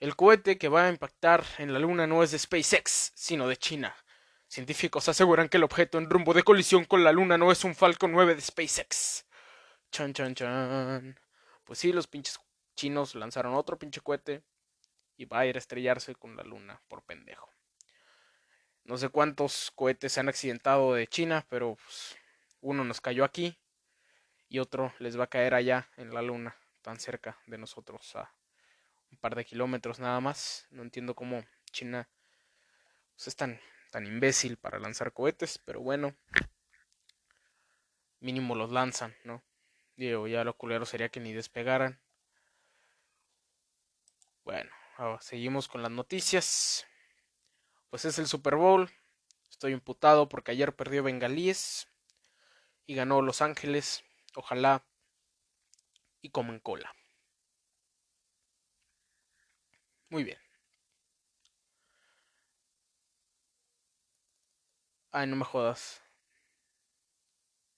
El 0.00 0.16
cohete 0.16 0.58
que 0.58 0.68
va 0.68 0.86
a 0.86 0.90
impactar 0.90 1.44
en 1.58 1.72
la 1.72 1.78
luna 1.78 2.06
no 2.06 2.22
es 2.22 2.30
de 2.30 2.38
SpaceX, 2.38 3.12
sino 3.14 3.48
de 3.48 3.56
China. 3.56 3.94
Científicos 4.54 5.08
aseguran 5.08 5.48
que 5.48 5.56
el 5.56 5.64
objeto 5.64 5.98
en 5.98 6.08
rumbo 6.08 6.32
de 6.32 6.44
colisión 6.44 6.84
con 6.84 7.02
la 7.02 7.10
Luna 7.10 7.36
no 7.36 7.50
es 7.50 7.64
un 7.64 7.74
Falcon 7.74 8.12
9 8.12 8.36
de 8.36 8.40
SpaceX. 8.40 9.26
Chan, 9.90 10.12
chan, 10.12 10.34
chan. 10.34 11.18
Pues 11.64 11.78
sí, 11.78 11.92
los 11.92 12.06
pinches 12.06 12.38
chinos 12.76 13.14
lanzaron 13.14 13.54
otro 13.54 13.78
pinche 13.78 14.00
cohete 14.00 14.44
y 15.16 15.24
va 15.24 15.40
a 15.40 15.46
ir 15.46 15.56
a 15.56 15.58
estrellarse 15.58 16.14
con 16.14 16.36
la 16.36 16.44
Luna 16.44 16.80
por 16.88 17.02
pendejo. 17.02 17.53
No 18.84 18.98
sé 18.98 19.08
cuántos 19.08 19.70
cohetes 19.74 20.12
se 20.12 20.20
han 20.20 20.28
accidentado 20.28 20.94
de 20.94 21.06
China, 21.06 21.46
pero 21.48 21.76
pues, 21.76 22.16
uno 22.60 22.84
nos 22.84 23.00
cayó 23.00 23.24
aquí 23.24 23.58
y 24.48 24.58
otro 24.58 24.92
les 24.98 25.18
va 25.18 25.24
a 25.24 25.30
caer 25.30 25.54
allá 25.54 25.88
en 25.96 26.12
la 26.12 26.20
Luna, 26.20 26.56
tan 26.82 27.00
cerca 27.00 27.38
de 27.46 27.56
nosotros, 27.56 28.14
a 28.14 28.30
un 29.10 29.18
par 29.18 29.34
de 29.34 29.44
kilómetros 29.46 30.00
nada 30.00 30.20
más. 30.20 30.66
No 30.70 30.82
entiendo 30.82 31.14
cómo 31.14 31.44
China 31.72 32.08
pues, 33.14 33.28
es 33.28 33.36
tan, 33.36 33.58
tan 33.90 34.06
imbécil 34.06 34.58
para 34.58 34.78
lanzar 34.78 35.12
cohetes, 35.12 35.58
pero 35.58 35.80
bueno, 35.80 36.14
mínimo 38.20 38.54
los 38.54 38.70
lanzan, 38.70 39.16
¿no? 39.24 39.42
Digo, 39.96 40.26
ya 40.26 40.44
lo 40.44 40.56
culero 40.56 40.84
sería 40.84 41.08
que 41.08 41.20
ni 41.20 41.32
despegaran. 41.32 42.00
Bueno, 44.44 44.70
ahora 44.96 45.20
seguimos 45.22 45.68
con 45.68 45.82
las 45.82 45.90
noticias. 45.90 46.86
Pues 47.94 48.06
es 48.06 48.18
el 48.18 48.26
Super 48.26 48.56
Bowl. 48.56 48.90
Estoy 49.48 49.70
imputado 49.70 50.28
porque 50.28 50.50
ayer 50.50 50.74
perdió 50.74 51.04
Bengalíes 51.04 51.86
y 52.86 52.96
ganó 52.96 53.22
Los 53.22 53.40
Ángeles. 53.40 54.02
Ojalá 54.34 54.84
y 56.20 56.30
comen 56.30 56.58
cola. 56.58 56.92
Muy 60.08 60.24
bien. 60.24 60.40
Ay, 65.12 65.28
no 65.28 65.36
me 65.36 65.44
jodas. 65.44 66.02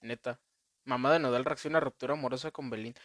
Neta. 0.01 0.41
Mamá 0.85 1.13
de 1.13 1.19
Nodal 1.19 1.45
reacciona 1.45 1.77
a 1.77 1.83
ruptura 1.83 2.15
amorosa 2.15 2.51
con 2.53 2.71
Belinda. 2.71 3.03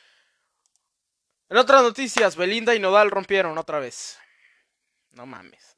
En 1.50 1.58
otras 1.58 1.82
noticias, 1.82 2.38
Belinda 2.38 2.74
y 2.74 2.80
Nodal 2.80 3.12
rompieron 3.12 3.58
otra 3.58 3.80
vez. 3.80 4.18
No 5.10 5.26
mames. 5.26 5.76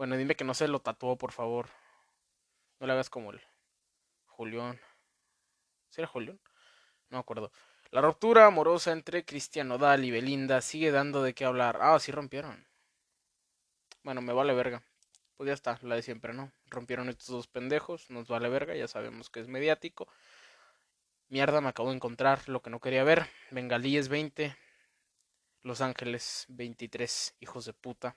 Bueno, 0.00 0.16
dime 0.16 0.34
que 0.34 0.44
no 0.44 0.54
se 0.54 0.66
lo 0.66 0.80
tatuó, 0.80 1.18
por 1.18 1.30
favor. 1.30 1.68
No 2.78 2.86
le 2.86 2.94
hagas 2.94 3.10
como 3.10 3.32
el 3.32 3.40
Julián. 4.24 4.80
¿Sí 5.90 6.00
era? 6.00 6.10
No 6.14 6.38
me 7.10 7.18
acuerdo. 7.18 7.52
La 7.90 8.00
ruptura 8.00 8.46
amorosa 8.46 8.92
entre 8.92 9.26
Cristian 9.26 9.68
Nodal 9.68 10.02
y 10.06 10.10
Belinda 10.10 10.62
sigue 10.62 10.90
dando 10.90 11.22
de 11.22 11.34
qué 11.34 11.44
hablar. 11.44 11.80
Ah, 11.82 11.98
sí 11.98 12.12
rompieron. 12.12 12.66
Bueno, 14.02 14.22
me 14.22 14.32
vale 14.32 14.54
verga. 14.54 14.82
Pues 15.36 15.48
ya 15.48 15.52
está, 15.52 15.78
la 15.82 15.96
de 15.96 16.02
siempre, 16.02 16.32
¿no? 16.32 16.50
Rompieron 16.68 17.10
estos 17.10 17.28
dos 17.28 17.46
pendejos, 17.46 18.08
nos 18.08 18.26
vale 18.26 18.48
verga, 18.48 18.74
ya 18.74 18.88
sabemos 18.88 19.28
que 19.28 19.40
es 19.40 19.48
mediático. 19.48 20.08
Mierda, 21.28 21.60
me 21.60 21.68
acabo 21.68 21.90
de 21.90 21.96
encontrar 21.96 22.48
lo 22.48 22.62
que 22.62 22.70
no 22.70 22.80
quería 22.80 23.04
ver. 23.04 23.26
Bengalíes 23.50 24.08
20. 24.08 24.56
Los 25.62 25.82
Ángeles 25.82 26.46
23. 26.48 27.36
Hijos 27.40 27.66
de 27.66 27.74
puta. 27.74 28.16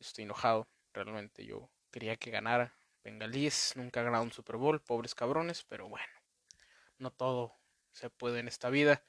Estoy, 0.00 0.24
enojado, 0.24 0.68
realmente. 0.92 1.44
Yo 1.44 1.70
quería 1.90 2.16
que 2.16 2.30
ganara. 2.30 2.74
Bengalíes 3.02 3.72
nunca 3.76 4.00
ha 4.00 4.04
ganado 4.04 4.24
un 4.24 4.32
Super 4.32 4.56
Bowl, 4.56 4.80
pobres 4.80 5.14
cabrones, 5.14 5.64
pero 5.64 5.88
bueno. 5.88 6.12
No 6.98 7.10
todo 7.10 7.54
se 7.92 8.10
puede 8.10 8.40
en 8.40 8.48
esta 8.48 8.70
vida. 8.70 9.02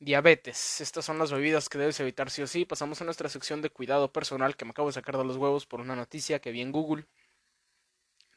Diabetes. 0.00 0.80
Estas 0.80 1.04
son 1.04 1.18
las 1.18 1.32
bebidas 1.32 1.68
que 1.68 1.78
debes 1.78 1.98
evitar 2.00 2.30
sí 2.30 2.42
o 2.42 2.46
sí. 2.46 2.64
Pasamos 2.64 3.00
a 3.00 3.04
nuestra 3.04 3.28
sección 3.28 3.62
de 3.62 3.70
cuidado 3.70 4.12
personal 4.12 4.56
que 4.56 4.64
me 4.64 4.70
acabo 4.70 4.88
de 4.88 4.94
sacar 4.94 5.16
de 5.16 5.24
los 5.24 5.36
huevos 5.36 5.66
por 5.66 5.80
una 5.80 5.96
noticia 5.96 6.40
que 6.40 6.52
vi 6.52 6.60
en 6.60 6.72
Google. 6.72 7.06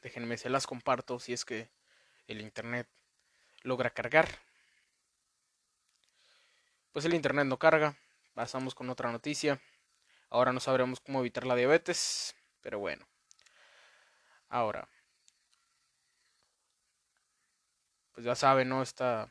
Déjenme, 0.02 0.36
se 0.38 0.50
las 0.50 0.66
comparto 0.66 1.20
si 1.20 1.32
es 1.32 1.44
que 1.44 1.70
el 2.26 2.40
internet 2.40 2.88
logra 3.62 3.90
cargar. 3.90 4.28
Pues 6.92 7.04
el 7.04 7.14
internet 7.14 7.46
no 7.46 7.58
carga. 7.58 7.96
Pasamos 8.34 8.74
con 8.74 8.90
otra 8.90 9.12
noticia. 9.12 9.60
Ahora 10.32 10.54
no 10.54 10.60
sabremos 10.60 10.98
cómo 11.00 11.20
evitar 11.20 11.46
la 11.46 11.54
diabetes, 11.54 12.34
pero 12.62 12.78
bueno. 12.78 13.06
Ahora. 14.48 14.88
Pues 18.12 18.24
ya 18.24 18.34
saben, 18.34 18.70
¿no? 18.70 18.80
Esta 18.82 19.28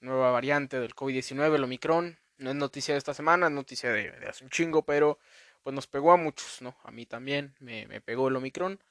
nueva 0.00 0.32
variante 0.32 0.80
del 0.80 0.96
COVID-19, 0.96 1.54
el 1.54 1.62
Omicron. 1.62 2.18
No 2.38 2.50
es 2.50 2.56
noticia 2.56 2.94
de 2.94 2.98
esta 2.98 3.14
semana, 3.14 3.46
es 3.46 3.52
noticia 3.52 3.92
de, 3.92 4.08
hace 4.28 4.42
un 4.42 4.50
chingo, 4.50 4.82
pero 4.82 5.20
pues 5.62 5.72
nos 5.72 5.86
pegó 5.86 6.10
a 6.10 6.16
muchos, 6.16 6.60
¿no? 6.60 6.76
A 6.82 6.90
mí 6.90 7.06
también 7.06 7.54
me, 7.60 7.86
me 7.86 8.00
pegó 8.00 8.26
el 8.26 8.34
Omicron. 8.34 8.82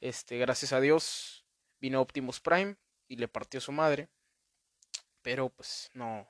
Este, 0.00 0.38
gracias 0.38 0.72
a 0.72 0.80
Dios 0.80 1.44
vino 1.78 2.00
Optimus 2.00 2.40
Prime 2.40 2.74
y 3.06 3.14
le 3.14 3.28
partió 3.28 3.60
su 3.60 3.70
madre. 3.70 4.08
Pero 5.22 5.50
pues 5.50 5.92
no, 5.94 6.26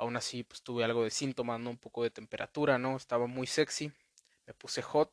aún 0.00 0.16
así 0.16 0.44
pues 0.44 0.62
tuve 0.62 0.82
algo 0.82 1.04
de 1.04 1.10
síntomas, 1.10 1.60
¿no? 1.60 1.70
Un 1.70 1.76
poco 1.76 2.02
de 2.02 2.10
temperatura, 2.10 2.78
¿no? 2.78 2.96
Estaba 2.96 3.26
muy 3.26 3.46
sexy, 3.46 3.92
me 4.46 4.54
puse 4.54 4.80
hot 4.80 5.12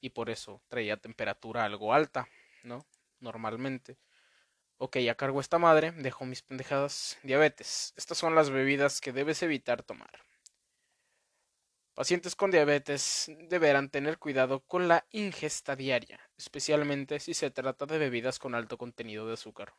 y 0.00 0.10
por 0.10 0.28
eso 0.28 0.60
traía 0.68 0.98
temperatura 0.98 1.64
algo 1.64 1.94
alta, 1.94 2.28
¿no? 2.64 2.86
Normalmente. 3.20 3.96
Ok, 4.76 4.98
ya 4.98 5.14
cargo 5.14 5.40
esta 5.40 5.58
madre, 5.58 5.92
dejo 5.92 6.26
mis 6.26 6.42
pendejadas. 6.42 7.18
Diabetes. 7.22 7.94
Estas 7.96 8.18
son 8.18 8.34
las 8.34 8.50
bebidas 8.50 9.00
que 9.00 9.12
debes 9.12 9.42
evitar 9.42 9.82
tomar. 9.82 10.10
Pacientes 11.94 12.36
con 12.36 12.50
diabetes 12.50 13.30
deberán 13.48 13.88
tener 13.88 14.18
cuidado 14.18 14.60
con 14.60 14.86
la 14.88 15.06
ingesta 15.12 15.76
diaria, 15.76 16.20
especialmente 16.36 17.20
si 17.20 17.32
se 17.32 17.50
trata 17.50 17.86
de 17.86 17.98
bebidas 17.98 18.38
con 18.38 18.54
alto 18.54 18.76
contenido 18.76 19.26
de 19.26 19.34
azúcar. 19.34 19.72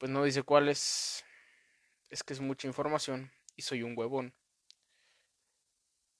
Pues 0.00 0.10
no 0.10 0.24
dice 0.24 0.42
cuáles. 0.42 1.24
Es 2.08 2.22
que 2.24 2.32
es 2.32 2.40
mucha 2.40 2.66
información 2.66 3.30
y 3.56 3.62
soy 3.62 3.82
un 3.82 3.96
huevón. 3.98 4.34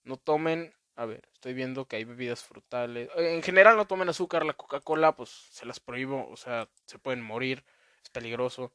No 0.04 0.16
tomen, 0.18 0.74
a 0.94 1.06
ver, 1.06 1.28
estoy 1.32 1.54
viendo 1.54 1.86
que 1.86 1.96
hay 1.96 2.04
bebidas 2.04 2.44
frutales. 2.44 3.08
Eh, 3.16 3.34
en 3.34 3.42
general 3.42 3.76
no 3.76 3.86
tomen 3.86 4.08
azúcar, 4.10 4.44
la 4.44 4.52
Coca-Cola 4.54 5.16
pues 5.16 5.30
se 5.30 5.64
las 5.66 5.80
prohíbo, 5.80 6.28
o 6.28 6.36
sea, 6.36 6.68
se 6.86 6.98
pueden 6.98 7.22
morir, 7.22 7.64
es 8.02 8.10
peligroso. 8.10 8.72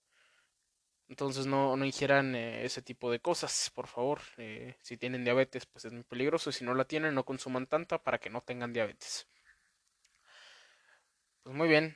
Entonces 1.08 1.46
no, 1.48 1.76
no 1.78 1.86
ingieran 1.86 2.36
eh, 2.36 2.64
ese 2.66 2.82
tipo 2.84 3.12
de 3.12 3.20
cosas, 3.20 3.72
por 3.74 3.88
favor. 3.88 4.22
Eh, 4.38 4.76
si 4.82 4.98
tienen 4.98 5.24
diabetes, 5.24 5.66
pues 5.66 5.86
es 5.86 5.94
muy 5.94 6.04
peligroso. 6.04 6.52
Si 6.52 6.64
no 6.64 6.74
la 6.76 6.86
tienen, 6.86 7.16
no 7.16 7.26
consuman 7.26 7.68
tanta 7.68 8.02
para 8.04 8.20
que 8.20 8.30
no 8.30 8.42
tengan 8.42 8.74
diabetes. 8.74 9.28
Pues 11.44 11.56
muy 11.56 11.70
bien. 11.70 11.96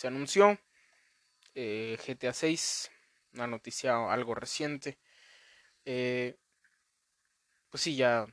Se 0.00 0.06
anunció 0.06 0.58
eh, 1.54 1.98
GTA 2.06 2.32
6, 2.32 2.90
una 3.34 3.46
noticia 3.46 4.10
algo 4.10 4.34
reciente. 4.34 4.98
pues 5.84 7.82
sí, 7.82 7.96
ya 7.96 8.26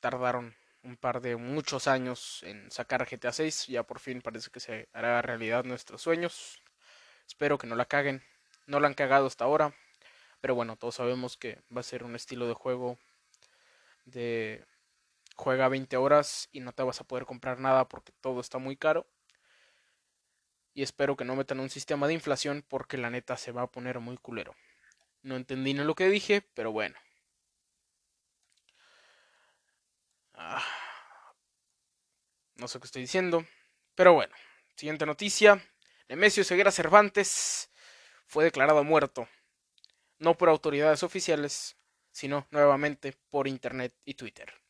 tardaron 0.00 0.54
un 0.82 0.98
par 0.98 1.22
de 1.22 1.36
muchos 1.36 1.88
años 1.88 2.42
en 2.42 2.70
sacar 2.70 3.08
GTA 3.08 3.32
6. 3.32 3.68
Ya 3.68 3.84
por 3.84 4.00
fin 4.00 4.20
parece 4.20 4.50
que 4.50 4.60
se 4.60 4.90
hará 4.92 5.22
realidad 5.22 5.64
nuestros 5.64 6.02
sueños. 6.02 6.62
Espero 7.26 7.56
que 7.56 7.66
no 7.66 7.74
la 7.74 7.86
caguen. 7.86 8.22
No 8.66 8.78
la 8.78 8.88
han 8.88 8.94
cagado 8.94 9.26
hasta 9.26 9.46
ahora. 9.46 9.74
Pero 10.42 10.54
bueno, 10.54 10.76
todos 10.76 10.96
sabemos 10.96 11.38
que 11.38 11.62
va 11.74 11.80
a 11.80 11.84
ser 11.84 12.04
un 12.04 12.16
estilo 12.16 12.46
de 12.46 12.52
juego 12.52 12.98
de 14.04 14.66
juega 15.36 15.70
20 15.70 15.96
horas 15.96 16.50
y 16.52 16.60
no 16.60 16.72
te 16.72 16.82
vas 16.82 17.00
a 17.00 17.04
poder 17.04 17.24
comprar 17.24 17.60
nada 17.60 17.88
porque 17.88 18.12
todo 18.20 18.42
está 18.42 18.58
muy 18.58 18.76
caro. 18.76 19.06
Y 20.74 20.82
espero 20.82 21.16
que 21.16 21.24
no 21.24 21.36
metan 21.36 21.60
un 21.60 21.70
sistema 21.70 22.08
de 22.08 22.14
inflación 22.14 22.64
porque 22.68 22.98
la 22.98 23.08
neta 23.08 23.36
se 23.36 23.52
va 23.52 23.62
a 23.62 23.70
poner 23.70 24.00
muy 24.00 24.16
culero. 24.18 24.54
No 25.22 25.36
entendí 25.36 25.72
ni 25.72 25.84
lo 25.84 25.94
que 25.94 26.08
dije, 26.08 26.42
pero 26.54 26.72
bueno. 26.72 26.96
Ah, 30.34 30.64
no 32.56 32.66
sé 32.68 32.80
qué 32.80 32.86
estoy 32.86 33.02
diciendo. 33.02 33.46
Pero 33.94 34.14
bueno, 34.14 34.34
siguiente 34.76 35.06
noticia. 35.06 35.62
Nemesio 36.08 36.44
Ceguera 36.44 36.72
Cervantes 36.72 37.70
fue 38.26 38.44
declarado 38.44 38.82
muerto. 38.82 39.28
No 40.18 40.36
por 40.36 40.48
autoridades 40.48 41.02
oficiales, 41.04 41.76
sino 42.10 42.46
nuevamente 42.50 43.16
por 43.30 43.46
internet 43.46 43.94
y 44.04 44.14
Twitter. 44.14 44.63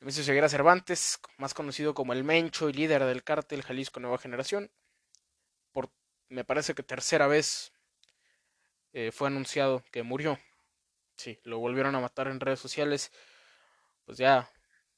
Nemesio 0.00 0.24
Ceguera 0.24 0.48
Cervantes, 0.48 1.20
más 1.38 1.54
conocido 1.54 1.94
como 1.94 2.12
el 2.12 2.24
Mencho 2.24 2.68
y 2.68 2.72
líder 2.72 3.04
del 3.04 3.24
cártel 3.24 3.62
Jalisco 3.62 4.00
Nueva 4.00 4.18
Generación, 4.18 4.70
por 5.72 5.90
me 6.28 6.44
parece 6.44 6.74
que 6.74 6.82
tercera 6.82 7.26
vez 7.26 7.72
eh, 8.92 9.10
fue 9.12 9.28
anunciado 9.28 9.82
que 9.90 10.02
murió. 10.02 10.38
Sí, 11.16 11.40
lo 11.42 11.58
volvieron 11.58 11.94
a 11.96 12.00
matar 12.00 12.28
en 12.28 12.40
redes 12.40 12.60
sociales 12.60 13.10
pues 14.08 14.16
ya, 14.16 14.50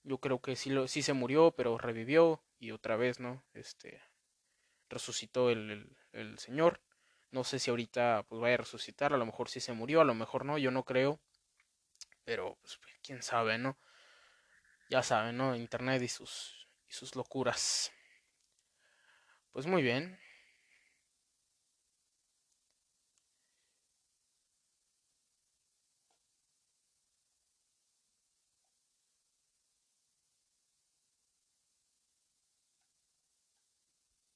yo 0.04 0.18
creo 0.18 0.40
que 0.40 0.54
sí, 0.54 0.70
lo, 0.70 0.86
sí 0.86 1.02
se 1.02 1.14
murió, 1.14 1.50
pero 1.50 1.76
revivió 1.78 2.40
y 2.60 2.70
otra 2.70 2.94
vez, 2.94 3.18
¿no? 3.18 3.42
Este, 3.54 4.00
resucitó 4.88 5.50
el, 5.50 5.96
el, 6.12 6.38
señor. 6.38 6.80
No 7.32 7.42
sé 7.42 7.58
si 7.58 7.70
ahorita 7.70 8.24
pues 8.28 8.40
vaya 8.40 8.54
a 8.54 8.58
resucitar, 8.58 9.12
a 9.12 9.16
lo 9.16 9.26
mejor 9.26 9.48
sí 9.48 9.58
se 9.58 9.72
murió, 9.72 10.00
a 10.00 10.04
lo 10.04 10.14
mejor 10.14 10.44
no, 10.44 10.58
yo 10.58 10.70
no 10.70 10.84
creo. 10.84 11.18
Pero 12.24 12.56
pues, 12.60 12.78
quién 13.02 13.20
sabe, 13.20 13.58
¿no? 13.58 13.76
Ya 14.90 15.03
saben, 15.03 15.38
¿no? 15.38 15.57
Internet 15.57 16.03
y 16.03 16.09
sus 16.09 16.66
y 16.87 16.92
sus 16.92 17.16
locuras. 17.16 17.90
Pues 19.53 19.66
muy 19.66 19.83
bien. 19.83 20.18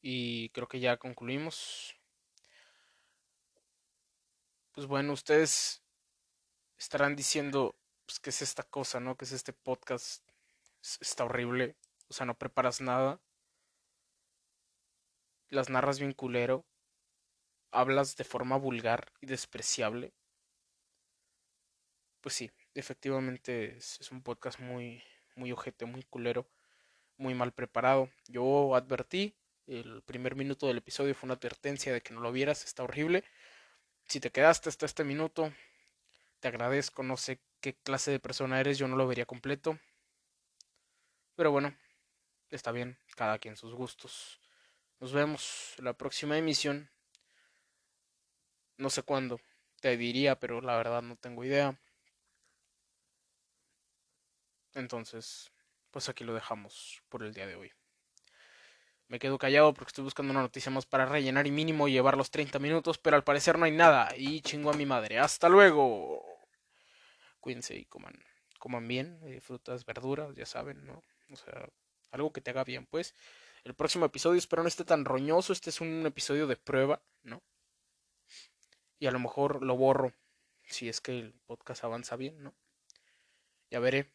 Y 0.02 0.50
creo 0.50 0.68
que 0.68 0.78
ya 0.78 0.98
concluimos. 0.98 1.96
Pues 4.72 4.86
bueno, 4.86 5.12
ustedes 5.12 5.82
estarán 6.78 7.16
diciendo, 7.16 7.76
pues, 8.06 8.20
¿qué 8.20 8.30
es 8.30 8.42
esta 8.42 8.64
cosa, 8.64 9.00
no? 9.00 9.16
¿Qué 9.16 9.24
es 9.26 9.32
este 9.32 9.52
podcast? 9.52 10.22
Está 11.00 11.24
horrible. 11.24 11.76
O 12.08 12.12
sea, 12.12 12.26
no 12.26 12.36
preparas 12.36 12.80
nada. 12.80 13.20
Las 15.48 15.70
narras 15.70 15.98
bien 15.98 16.12
culero. 16.12 16.66
Hablas 17.70 18.16
de 18.16 18.24
forma 18.24 18.56
vulgar 18.56 19.12
y 19.20 19.26
despreciable. 19.26 20.12
Pues 22.20 22.34
sí, 22.34 22.50
efectivamente 22.74 23.76
es, 23.76 24.10
un 24.10 24.22
podcast 24.22 24.58
muy, 24.60 25.02
muy 25.36 25.52
ojete, 25.52 25.84
muy 25.84 26.02
culero, 26.04 26.48
muy 27.18 27.34
mal 27.34 27.52
preparado. 27.52 28.10
Yo 28.28 28.74
advertí, 28.74 29.36
el 29.66 30.02
primer 30.02 30.34
minuto 30.36 30.66
del 30.66 30.78
episodio 30.78 31.14
fue 31.14 31.26
una 31.26 31.34
advertencia 31.34 31.92
de 31.92 32.00
que 32.00 32.14
no 32.14 32.20
lo 32.20 32.32
vieras, 32.32 32.64
está 32.64 32.82
horrible. 32.82 33.24
Si 34.06 34.20
te 34.20 34.30
quedaste 34.30 34.68
hasta 34.68 34.86
este 34.86 35.04
minuto, 35.04 35.52
te 36.40 36.48
agradezco, 36.48 37.02
no 37.02 37.16
sé 37.16 37.40
qué 37.60 37.74
clase 37.74 38.10
de 38.10 38.20
persona 38.20 38.60
eres, 38.60 38.78
yo 38.78 38.88
no 38.88 38.96
lo 38.96 39.06
vería 39.06 39.26
completo. 39.26 39.78
Pero 41.36 41.50
bueno, 41.50 41.76
está 42.50 42.72
bien, 42.72 42.98
cada 43.16 43.38
quien 43.38 43.56
sus 43.56 43.74
gustos. 43.74 44.40
Nos 45.00 45.12
vemos 45.12 45.74
la 45.78 45.92
próxima 45.92 46.38
emisión. 46.38 46.90
No 48.76 48.90
sé 48.90 49.02
cuándo, 49.02 49.40
te 49.80 49.96
diría, 49.96 50.38
pero 50.38 50.60
la 50.60 50.76
verdad 50.76 51.02
no 51.02 51.16
tengo 51.16 51.44
idea. 51.44 51.78
Entonces, 54.74 55.52
pues 55.90 56.08
aquí 56.08 56.24
lo 56.24 56.34
dejamos 56.34 57.02
por 57.08 57.22
el 57.22 57.32
día 57.32 57.46
de 57.46 57.56
hoy. 57.56 57.72
Me 59.08 59.18
quedo 59.18 59.38
callado 59.38 59.74
porque 59.74 59.90
estoy 59.90 60.04
buscando 60.04 60.32
una 60.32 60.40
noticia 60.42 60.72
más 60.72 60.86
para 60.86 61.06
rellenar 61.06 61.46
y 61.46 61.50
mínimo 61.50 61.88
llevar 61.88 62.16
los 62.16 62.30
30 62.30 62.58
minutos, 62.58 62.98
pero 62.98 63.16
al 63.16 63.24
parecer 63.24 63.58
no 63.58 63.66
hay 63.66 63.72
nada. 63.72 64.08
Y 64.16 64.40
chingo 64.40 64.70
a 64.70 64.74
mi 64.74 64.86
madre. 64.86 65.18
Hasta 65.18 65.48
luego. 65.48 66.24
Cuídense 67.40 67.76
y 67.76 67.84
coman, 67.84 68.14
coman 68.58 68.88
bien, 68.88 69.20
eh, 69.24 69.40
frutas, 69.40 69.84
verduras, 69.84 70.34
ya 70.34 70.46
saben, 70.46 70.86
¿no? 70.86 71.02
O 71.34 71.36
sea, 71.44 71.68
algo 72.10 72.32
que 72.32 72.40
te 72.40 72.50
haga 72.50 72.64
bien, 72.64 72.86
pues. 72.86 73.14
El 73.64 73.74
próximo 73.74 74.06
episodio 74.06 74.38
espero 74.38 74.62
no 74.62 74.68
esté 74.68 74.84
tan 74.84 75.04
roñoso, 75.04 75.52
este 75.52 75.70
es 75.70 75.80
un 75.80 76.04
episodio 76.06 76.46
de 76.46 76.56
prueba, 76.56 77.02
¿no? 77.22 77.42
Y 78.98 79.06
a 79.06 79.10
lo 79.10 79.18
mejor 79.18 79.62
lo 79.62 79.76
borro, 79.76 80.12
si 80.62 80.88
es 80.88 81.00
que 81.00 81.18
el 81.18 81.34
podcast 81.46 81.84
avanza 81.84 82.16
bien, 82.16 82.42
¿no? 82.42 82.54
Ya 83.70 83.80
veré. 83.80 84.12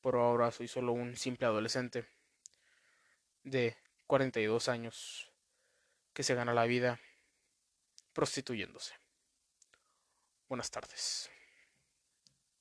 Por 0.00 0.16
ahora 0.16 0.50
soy 0.52 0.68
solo 0.68 0.92
un 0.92 1.16
simple 1.16 1.46
adolescente 1.46 2.06
de 3.42 3.76
42 4.06 4.68
años 4.68 5.32
que 6.12 6.22
se 6.22 6.34
gana 6.34 6.54
la 6.54 6.64
vida 6.64 7.00
prostituyéndose. 8.12 8.94
Buenas 10.48 10.70
tardes. 10.70 11.30